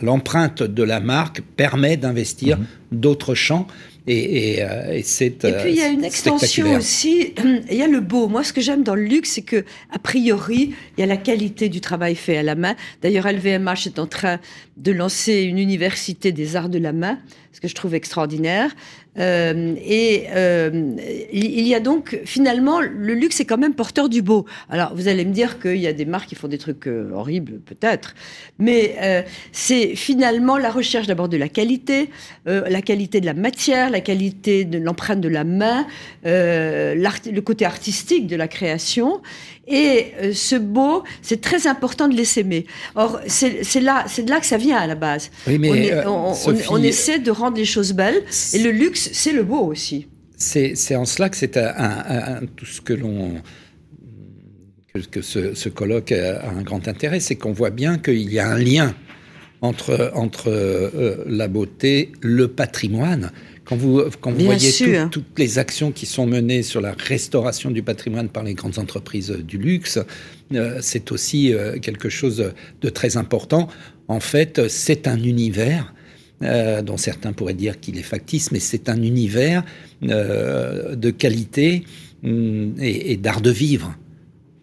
l'empreinte 0.00 0.62
de 0.62 0.82
la 0.82 1.00
marque 1.00 1.42
permet 1.56 1.96
d'investir 1.96 2.58
d'autres 2.92 3.34
champs, 3.34 3.66
et, 4.06 4.54
et, 4.54 4.62
euh, 4.62 4.92
et 4.92 5.02
c'est 5.02 5.44
Et 5.44 5.52
puis 5.52 5.70
il 5.70 5.76
y 5.76 5.82
a 5.82 5.88
euh, 5.88 5.92
une 5.92 6.04
extension 6.04 6.74
aussi. 6.74 7.34
Il 7.70 7.76
y 7.76 7.82
a 7.82 7.88
le 7.88 8.00
beau. 8.00 8.28
Moi, 8.28 8.44
ce 8.44 8.52
que 8.52 8.60
j'aime 8.60 8.84
dans 8.84 8.94
le 8.94 9.02
luxe, 9.02 9.32
c'est 9.32 9.42
que 9.42 9.64
a 9.90 9.98
priori, 9.98 10.74
il 10.96 11.00
y 11.00 11.02
a 11.02 11.06
la 11.06 11.16
qualité 11.16 11.68
du 11.68 11.80
travail 11.80 12.14
fait 12.14 12.36
à 12.36 12.42
la 12.42 12.54
main. 12.54 12.76
D'ailleurs, 13.02 13.26
LVMH 13.26 13.86
est 13.86 13.98
en 13.98 14.06
train 14.06 14.38
de 14.76 14.92
lancer 14.92 15.42
une 15.42 15.58
université 15.58 16.30
des 16.30 16.54
arts 16.54 16.68
de 16.68 16.78
la 16.78 16.92
main, 16.92 17.18
ce 17.52 17.60
que 17.60 17.68
je 17.68 17.74
trouve 17.74 17.94
extraordinaire. 17.94 18.74
Euh, 19.18 19.74
et 19.84 20.24
euh, 20.34 20.94
il 21.32 21.66
y 21.66 21.74
a 21.74 21.80
donc 21.80 22.20
finalement 22.24 22.80
le 22.80 23.14
luxe 23.14 23.40
est 23.40 23.44
quand 23.44 23.58
même 23.58 23.74
porteur 23.74 24.08
du 24.08 24.22
beau. 24.22 24.44
Alors 24.68 24.94
vous 24.94 25.08
allez 25.08 25.24
me 25.24 25.32
dire 25.32 25.58
qu'il 25.58 25.78
y 25.78 25.86
a 25.86 25.92
des 25.92 26.04
marques 26.04 26.28
qui 26.28 26.34
font 26.34 26.48
des 26.48 26.58
trucs 26.58 26.86
euh, 26.86 27.10
horribles 27.12 27.60
peut-être, 27.60 28.14
mais 28.58 29.24
c'est 29.52 29.96
finalement 29.96 30.58
la 30.58 30.70
recherche 30.70 31.06
d'abord 31.06 31.28
de 31.28 31.36
la 31.36 31.48
qualité, 31.48 32.10
la 32.46 32.82
qualité 32.82 33.20
de 33.20 33.26
la 33.26 33.34
matière, 33.34 33.90
la 33.90 34.00
qualité 34.00 34.64
de 34.64 34.78
l'empreinte 34.78 35.20
de 35.20 35.28
la 35.28 35.44
main, 35.44 35.86
le 36.24 37.40
côté 37.40 37.64
artistique 37.64 38.26
de 38.26 38.36
la 38.36 38.48
création. 38.48 39.20
Et 39.68 40.12
euh, 40.22 40.32
ce 40.32 40.54
beau, 40.56 41.02
c'est 41.22 41.40
très 41.40 41.66
important 41.66 42.06
de 42.08 42.14
les 42.14 42.24
s'aimer. 42.24 42.66
Or, 42.94 43.20
c'est 43.26 43.80
là, 43.80 44.04
c'est 44.08 44.22
de 44.22 44.30
là 44.30 44.38
que 44.40 44.46
ça 44.46 44.56
vient 44.58 44.76
à 44.76 44.86
la 44.86 44.94
base. 44.94 45.30
Oui, 45.46 45.58
mais 45.58 45.70
on, 45.70 45.74
est- 45.74 45.92
euh, 45.92 46.08
on- 46.10 46.30
on- 46.30 46.34
Sophie, 46.34 46.66
on 46.70 46.82
essaie 46.82 47.18
de 47.18 47.30
rendre 47.32 47.56
les 47.56 47.64
choses 47.64 47.92
belles. 47.92 48.22
Et 48.54 48.58
le 48.60 48.70
luxe, 48.70 49.10
c'est 49.12 49.32
le 49.32 49.42
beau 49.42 49.60
aussi. 49.66 50.06
C'est 50.36 50.94
en 50.94 51.04
cela 51.04 51.28
que 51.30 51.36
c'est 51.36 51.56
un, 51.56 51.66
un- 51.76 52.34
un- 52.42 52.46
tout 52.56 52.66
ce 52.66 52.80
que 52.80 52.92
l'on 52.92 53.42
que, 55.10 55.20
ce, 55.20 55.54
ce 55.54 55.68
colloque 55.68 56.12
a, 56.12 56.40
a 56.40 56.48
un 56.50 56.62
grand 56.62 56.88
intérêt, 56.88 57.20
c'est 57.20 57.36
qu'on 57.36 57.52
voit 57.52 57.70
bien 57.70 57.98
qu'il 57.98 58.32
y 58.32 58.38
a 58.38 58.48
un 58.48 58.58
lien 58.58 58.94
entre 59.62 60.10
entre 60.14 60.48
euh, 60.48 61.22
la 61.26 61.48
beauté, 61.48 62.12
le 62.22 62.48
patrimoine. 62.48 63.30
Quand 63.66 63.76
vous 63.76 64.02
quand 64.20 64.30
vous 64.30 64.36
Bien 64.38 64.46
voyez 64.46 64.70
tout- 64.70 65.20
toutes 65.20 65.38
les 65.38 65.58
actions 65.58 65.90
qui 65.92 66.06
sont 66.06 66.26
menées 66.26 66.62
sur 66.62 66.80
la 66.80 66.92
restauration 66.92 67.70
du 67.70 67.82
patrimoine 67.82 68.28
par 68.28 68.44
les 68.44 68.54
grandes 68.54 68.78
entreprises 68.78 69.30
du 69.30 69.58
luxe, 69.58 69.98
euh, 70.54 70.78
c'est 70.80 71.10
aussi 71.12 71.52
euh, 71.52 71.78
quelque 71.80 72.08
chose 72.08 72.52
de 72.80 72.88
très 72.88 73.16
important. 73.16 73.68
En 74.08 74.20
fait, 74.20 74.68
c'est 74.68 75.08
un 75.08 75.20
univers 75.22 75.92
euh, 76.42 76.80
dont 76.82 76.96
certains 76.96 77.32
pourraient 77.32 77.54
dire 77.54 77.80
qu'il 77.80 77.98
est 77.98 78.02
factice, 78.02 78.52
mais 78.52 78.60
c'est 78.60 78.88
un 78.88 79.02
univers 79.02 79.64
euh, 80.04 80.94
de 80.94 81.10
qualité 81.10 81.84
hum, 82.24 82.74
et, 82.80 83.12
et 83.12 83.16
d'art 83.16 83.40
de 83.40 83.50
vivre, 83.50 83.96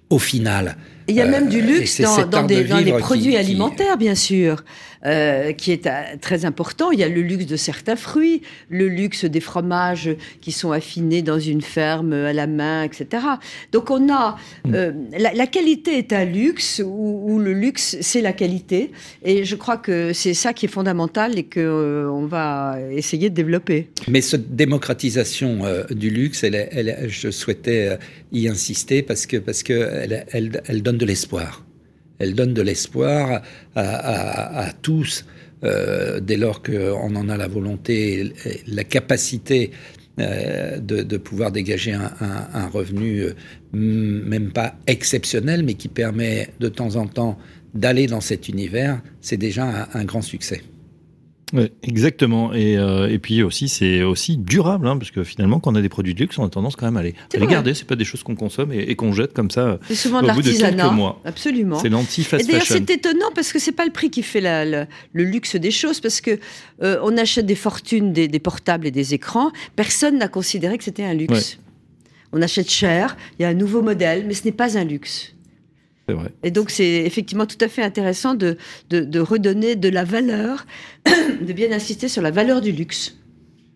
au 0.10 0.20
final. 0.20 0.78
Il 1.08 1.16
y 1.16 1.22
a 1.22 1.26
Euh, 1.26 1.30
même 1.32 1.50
du 1.50 1.62
luxe 1.62 2.00
dans, 2.02 2.44
des, 2.46 2.64
de 2.64 2.70
dans 2.70 2.78
les 2.78 2.92
qui- 2.94 2.98
produits 2.98 3.32
qui- 3.32 3.38
alimentaires, 3.38 3.98
bien 3.98 4.16
sûr, 4.16 4.64
euh, 5.06 5.52
qui 5.52 5.72
est 5.72 5.86
euh, 5.86 5.92
très 6.22 6.46
important. 6.46 6.92
Il 6.92 7.00
y 7.00 7.04
a 7.04 7.10
le 7.10 7.22
luxe 7.22 7.46
de 7.46 7.58
certains 7.58 7.96
fruits, 7.98 8.42
le 8.70 8.88
luxe 8.88 9.26
des 9.26 9.42
fromages 9.42 10.10
qui 10.40 10.52
sont 10.54 10.72
affinés 10.72 11.22
dans 11.22 11.40
une 11.40 11.62
ferme 11.62 12.14
à 12.14 12.32
la 12.34 12.48
main, 12.48 12.84
etc. 12.84 13.24
Donc 13.72 13.90
on 13.92 14.12
a 14.14 14.38
Mm. 14.66 14.74
euh, 14.76 14.92
la, 15.20 15.34
la 15.34 15.48
qualité 15.48 15.98
est 15.98 16.14
un 16.14 16.24
luxe 16.26 16.82
ou, 16.86 17.38
le 17.40 17.54
luxe 17.54 17.98
c'est 18.02 18.22
la 18.22 18.32
qualité. 18.34 18.92
Et 19.24 19.44
je 19.44 19.56
crois 19.56 19.78
que 19.78 20.14
c'est 20.14 20.34
ça 20.34 20.54
qui 20.54 20.66
est 20.68 20.70
fondamental 20.70 21.38
et 21.38 21.44
que 21.44 21.60
euh, 21.60 22.10
on 22.10 22.26
va 22.26 22.78
essayer 22.92 23.30
de 23.30 23.36
développer. 23.36 23.90
Mais 24.08 24.22
cette 24.22 24.56
démocratisation 24.56 25.60
du 25.92 26.10
luxe, 26.10 26.44
elle, 26.44 26.56
elle 26.72 27.06
je 27.10 27.30
souhaitais 27.32 27.98
y 28.32 28.48
insister 28.48 29.02
parce 29.02 29.26
que 29.26 29.38
parce 29.38 29.64
que 29.64 29.74
elle, 29.74 30.26
elle, 30.32 30.62
elle 30.68 30.82
donne 30.82 30.93
de 30.98 31.06
l'espoir. 31.06 31.66
Elle 32.20 32.36
donne 32.36 32.54
de 32.54 32.62
l'espoir 32.62 33.42
à, 33.76 34.72
tous 34.82 35.26
euh, 35.64 36.20
dès 36.20 36.38
lors 36.38 36.62
qu'on 36.62 37.16
en 37.16 37.30
a 37.30 37.38
la 37.38 37.48
volonté, 37.48 38.34
la 38.68 38.84
capacité 38.84 39.72
euh, 40.20 40.78
de, 40.80 41.18
pouvoir 41.18 41.52
dégager 41.52 41.94
un, 41.94 42.68
revenu 42.68 43.22
euh, 43.22 43.34
même 43.74 44.52
pas 44.52 44.76
exceptionnel, 44.86 45.64
mais 45.64 45.74
qui 45.74 45.88
permet 45.88 46.50
de 46.60 46.68
temps 46.70 46.96
en 46.98 47.08
temps 47.08 47.38
d'aller 47.74 48.06
dans 48.06 48.22
cet 48.22 48.48
univers. 48.48 49.02
C'est 49.22 49.38
déjà 49.38 49.90
un 49.94 50.06
grand 50.06 50.22
succès. 50.22 50.62
Ouais, 51.54 51.72
exactement. 51.84 52.52
Et, 52.54 52.78
euh, 52.78 53.08
et 53.12 53.20
puis 53.20 53.44
aussi, 53.44 53.70
c'est 53.70 54.02
aussi 54.02 54.38
durable, 54.38 54.88
hein, 54.88 54.98
parce 54.98 55.12
que 55.12 55.24
finalement, 55.24 55.60
quand 55.60 55.72
on 55.72 55.76
a 55.76 55.82
des 55.82 55.90
produits 55.90 56.16
de 56.16 56.20
luxe, 56.20 56.38
on 56.40 56.46
a 56.46 56.50
tendance 56.50 56.76
quand 56.76 56.88
même 56.88 56.98
à 56.98 57.04
les, 57.04 57.10
à 57.12 57.38
les 57.38 57.46
garder. 57.52 57.74
C'est 57.76 57.86
pas 57.88 57.96
des 57.96 58.06
choses 58.06 58.24
qu'on 58.24 58.36
consomme 58.36 58.72
et, 58.74 58.80
et 58.80 58.96
qu'on 58.96 59.14
jette 59.14 59.34
comme 59.34 59.52
ça. 59.52 59.78
C'est 59.88 59.94
souvent 59.96 60.18
Au 60.20 60.22
de 60.24 60.28
l'artisanat. 60.28 60.84
Absolument. 61.26 61.78
C'est 61.78 61.88
Et 61.88 61.90
l'anti-fast 61.92 62.44
d'ailleurs, 62.48 62.66
c'est 62.88 62.90
étonnant 62.96 63.30
parce 63.36 63.54
que 63.54 63.60
c'est 63.60 63.72
pas 63.72 63.86
le 63.86 63.92
prix 63.92 64.10
qui 64.10 64.24
fait 64.24 64.42
la- 64.42 64.66
la- 64.66 64.88
le 65.14 65.24
luxe 65.24 65.56
des 65.56 65.70
choses, 65.72 66.00
parce 66.00 66.22
que 66.22 66.40
euh, 66.82 66.98
on 67.04 67.16
achète 67.18 67.46
des 67.46 67.56
fortunes, 67.56 68.14
des, 68.14 68.28
des 68.28 68.40
portables 68.40 68.88
et 68.88 68.92
des 68.92 69.14
écrans. 69.14 69.52
Personne 69.76 70.18
n'a 70.18 70.28
considéré 70.28 70.78
que 70.80 70.84
c'était 70.84 71.04
un 71.04 71.14
luxe. 71.14 71.60
On 72.32 72.42
achète 72.42 72.70
cher, 72.72 73.16
il 73.38 73.44
y 73.44 73.46
a 73.46 73.50
un 73.50 73.54
nouveau 73.54 73.84
modèle, 73.84 74.26
mais 74.28 74.34
ce 74.34 74.44
n'est 74.46 74.52
pas 74.52 74.76
un 74.76 74.84
luxe. 74.84 75.33
Vrai. 76.10 76.32
Et 76.44 76.52
donc, 76.52 76.70
c'est 76.70 77.04
effectivement 77.06 77.46
tout 77.46 77.58
à 77.62 77.70
fait 77.70 77.82
intéressant 77.82 78.34
de, 78.36 78.58
de, 78.90 79.00
de 79.02 79.20
redonner 79.20 79.76
de 79.76 79.88
la 79.90 80.04
valeur, 80.04 80.66
de 81.06 81.54
bien 81.54 81.72
insister 81.72 82.08
sur 82.10 82.22
la 82.22 82.32
valeur 82.32 82.60
du 82.62 82.72
luxe. 82.74 83.18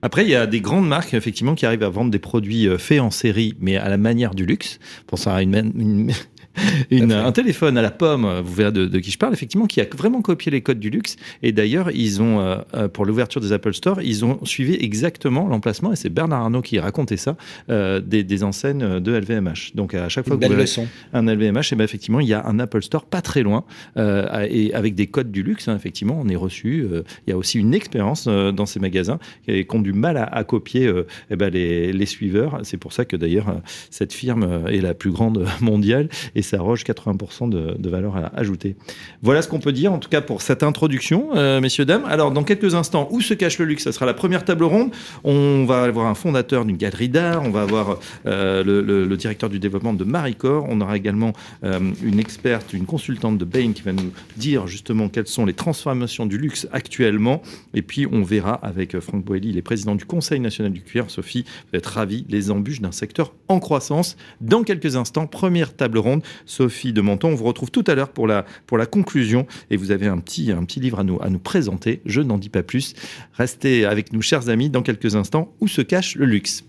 Après, 0.02 0.24
il 0.26 0.30
y 0.30 0.36
a 0.36 0.46
des 0.46 0.62
grandes 0.62 0.88
marques 0.88 1.13
effectivement 1.13 1.56
qui 1.56 1.66
arrivent 1.66 1.84
à 1.84 1.90
vendre 1.90 2.12
des 2.12 2.20
produits 2.20 2.68
euh, 2.68 2.78
faits 2.78 3.00
en 3.00 3.12
série, 3.12 3.56
mais 3.60 3.78
à 3.78 3.90
la 3.90 3.98
manière 3.98 4.36
du 4.36 4.46
luxe. 4.46 4.78
Pensons 5.08 5.32
à 5.32 5.42
une- 5.42 6.12
une- 6.91 7.12
un 7.12 7.32
téléphone 7.32 7.78
à 7.78 7.82
la 7.82 7.91
pomme, 7.91 8.41
vous 8.43 8.54
verrez 8.54 8.72
de, 8.72 8.86
de 8.86 9.00
qui 9.00 9.12
je 9.12 9.17
parle, 9.17 9.34
effectivement, 9.34 9.65
qui 9.67 9.82
a 9.82 9.86
vraiment 9.96 10.22
copié 10.22 10.52
les 10.52 10.62
codes 10.62 10.80
du 10.80 10.89
luxe. 10.89 11.15
Et 11.43 11.52
d'ailleurs, 11.52 11.91
ils 11.91 12.22
ont, 12.22 12.39
euh, 12.39 12.58
euh, 12.74 12.88
pour 12.88 13.06
l'ouverture 13.06 13.41
des 13.41 13.52
Apple 13.52 13.74
Store, 13.74 14.02
ils 14.02 14.26
ont 14.26 14.43
suivi 14.46 14.76
exactement 14.80 15.48
l'emplacement, 15.48 15.91
et 15.93 15.96
c'est 15.96 16.10
Bernard 16.10 16.41
Arnault 16.41 16.62
qui 16.62 16.80
racontait 16.80 17.17
ça, 17.17 17.36
euh, 17.70 18.00
des, 18.00 18.24
des 18.24 18.43
enseignes 18.43 19.00
de 19.00 19.12
LVMH. 19.13 19.76
Donc 19.76 19.93
à 19.93 20.10
chaque 20.10 20.26
fois 20.28 20.36
Une 20.36 20.41
que 20.41 20.48
vous 20.48 20.60
leçon. 20.60 20.88
un 21.13 21.26
LVMH, 21.26 21.74
et 21.74 21.76
ben 21.76 21.84
effectivement, 21.84 22.20
il 22.20 22.28
y 22.28 22.34
a 22.34 22.46
un 22.46 22.60
Apple 22.60 22.82
Store 22.82 23.06
pas 23.06 23.22
très 23.22 23.43
loin, 23.43 23.63
euh, 23.98 24.48
et 24.50 24.74
avec 24.74 24.96
des 24.96 25.08
codes 25.08 25.32
du 25.32 25.43
luxe, 25.43 25.67
hein, 25.67 25.76
effectivement, 25.76 26.20
on 26.22 26.28
est 26.30 26.36
reçu. 26.36 26.86
il 27.28 27.30
y 27.30 27.34
a 27.34 27.38
aussi 27.38 27.60
une 27.60 27.74
expérience 27.74 28.28
dans 28.28 28.65
ces 28.65 28.80
magasins 28.80 29.20
et 29.48 29.65
qui 29.65 29.76
ont 29.76 29.82
du 29.82 29.93
mal 29.93 30.17
à, 30.17 30.24
à 30.24 30.43
copier 30.43 30.88
euh, 30.88 31.06
eh 31.32 31.36
ben, 31.36 31.52
les, 31.52 31.91
les 31.93 32.06
suiveurs. 32.06 32.60
C'est 32.63 32.78
pour 32.78 32.93
ça 32.93 33.06
que 33.06 33.15
d'ailleurs, 33.15 33.62
cette 33.89 34.13
firme 34.13 34.63
est 34.67 34.82
la 34.82 34.93
plus 34.93 35.12
grande 35.12 35.46
mondiale 35.62 36.10
et 36.36 36.41
s'arroge 36.48 36.84
80% 36.84 37.50
de, 37.50 37.76
de 37.78 37.90
valeur 37.90 38.16
ajoutée. 38.36 38.76
Voilà 39.22 39.42
ce 39.42 39.48
qu'on 39.48 39.60
peut 39.60 39.72
dire, 39.72 39.94
en 39.94 40.00
tout 40.00 40.10
cas, 40.10 40.22
pour 40.22 40.42
cette 40.42 40.64
introduction, 40.64 41.30
euh, 41.36 41.62
messieurs, 41.62 41.86
dames. 41.86 42.06
Alors, 42.06 42.32
dans 42.32 42.44
quelques 42.44 42.76
instants, 42.76 43.08
où 43.12 43.22
se 43.22 43.34
cache 43.34 43.60
le 43.60 43.66
luxe? 43.66 43.84
Ça 43.84 43.92
sera 43.92 44.06
la 44.06 44.14
première 44.14 44.46
table 44.46 44.64
ronde. 44.64 44.92
On 45.24 45.66
va 45.66 45.84
avoir 45.84 46.08
un 46.08 46.16
fondateur 46.16 46.66
d'une 46.66 46.78
galerie 46.78 47.10
d'art, 47.10 47.44
on 47.44 47.50
va 47.50 47.62
avoir 47.62 48.00
euh, 48.26 48.64
le, 48.64 49.18
directeur 49.18 49.50
du 49.50 49.60
développement 49.60 49.94
de 49.94 50.04
Maricor, 50.04 50.66
on 50.70 50.80
aura 50.80 50.96
également 50.96 51.34
euh, 51.64 51.80
une 52.04 52.20
experte, 52.20 52.74
une 52.74 52.86
consultante 52.86 53.38
de 53.38 53.46
Bain 53.46 53.72
qui 53.74 53.82
va 53.82 53.94
nous 53.94 54.12
dire 54.36 54.68
justement 54.68 55.10
quelles 55.10 55.28
sont 55.28 55.46
les 55.46 55.54
transformations 55.54 56.26
du 56.26 56.38
luxe 56.38 56.68
actuellement. 56.72 57.42
Et 57.74 57.82
puis, 57.82 58.06
on 58.12 58.22
verra 58.22 58.54
avec 58.54 59.00
Franck 59.00 59.24
Boelli, 59.26 59.50
il 59.50 59.58
est 59.58 59.64
président 59.64 59.96
du 59.96 60.06
Conseil 60.06 60.40
national 60.40 60.72
du 60.72 60.82
cuir. 60.82 61.10
Sophie, 61.10 61.46
vous 61.72 61.78
êtes 61.78 61.86
ravie, 61.86 62.26
les 62.30 62.52
embûches 62.52 62.82
d'un 62.82 62.92
secteur 62.92 63.34
en 63.48 63.60
croissance. 63.60 64.18
Dans 64.42 64.64
quelques 64.64 64.96
instants, 64.96 65.26
première 65.26 65.76
table 65.76 65.98
ronde 65.98 66.22
Sophie 66.45 66.93
de 66.93 67.02
Menton. 67.02 67.30
On 67.30 67.36
vous 67.36 67.45
retrouve 67.45 67.71
tout 67.71 67.84
à 67.88 67.95
l'heure 67.95 68.10
pour 68.10 68.28
la, 68.28 68.45
conclusion 68.89 69.45
et 69.69 69.78
vous 69.78 69.91
avez 69.91 70.08
un 70.08 70.17
petit, 70.19 70.52
un 70.52 70.63
petit 70.63 70.80
livre 70.80 71.00
à 71.00 71.04
nous, 71.04 71.19
à 71.21 71.30
nous 71.30 71.39
présenter. 71.39 72.02
Je 72.06 72.21
n'en 72.21 72.38
dis 72.38 72.50
pas 72.50 72.63
plus. 72.63 72.93
Restez 73.34 73.86
avec 73.86 74.13
nous, 74.13 74.21
chers 74.21 74.50
amis, 74.50 74.69
dans 74.69 74.82
quelques 74.82 75.15
instants. 75.15 75.54
Où 75.60 75.67
se 75.67 75.82
cache 75.82 76.15
le 76.15 76.26
luxe? 76.26 76.63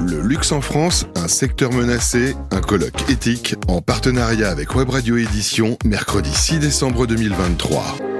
Le 0.00 0.20
luxe 0.20 0.50
en 0.52 0.60
France, 0.60 1.06
un 1.14 1.28
secteur 1.28 1.72
menacé, 1.72 2.34
un 2.50 2.60
colloque 2.60 3.08
éthique 3.08 3.54
en 3.68 3.80
partenariat 3.80 4.50
avec 4.50 4.74
Web 4.74 4.90
Radio 4.90 5.16
Édition, 5.16 5.78
mercredi 5.84 6.32
6 6.32 6.58
décembre 6.58 7.06
2023. 7.06 8.11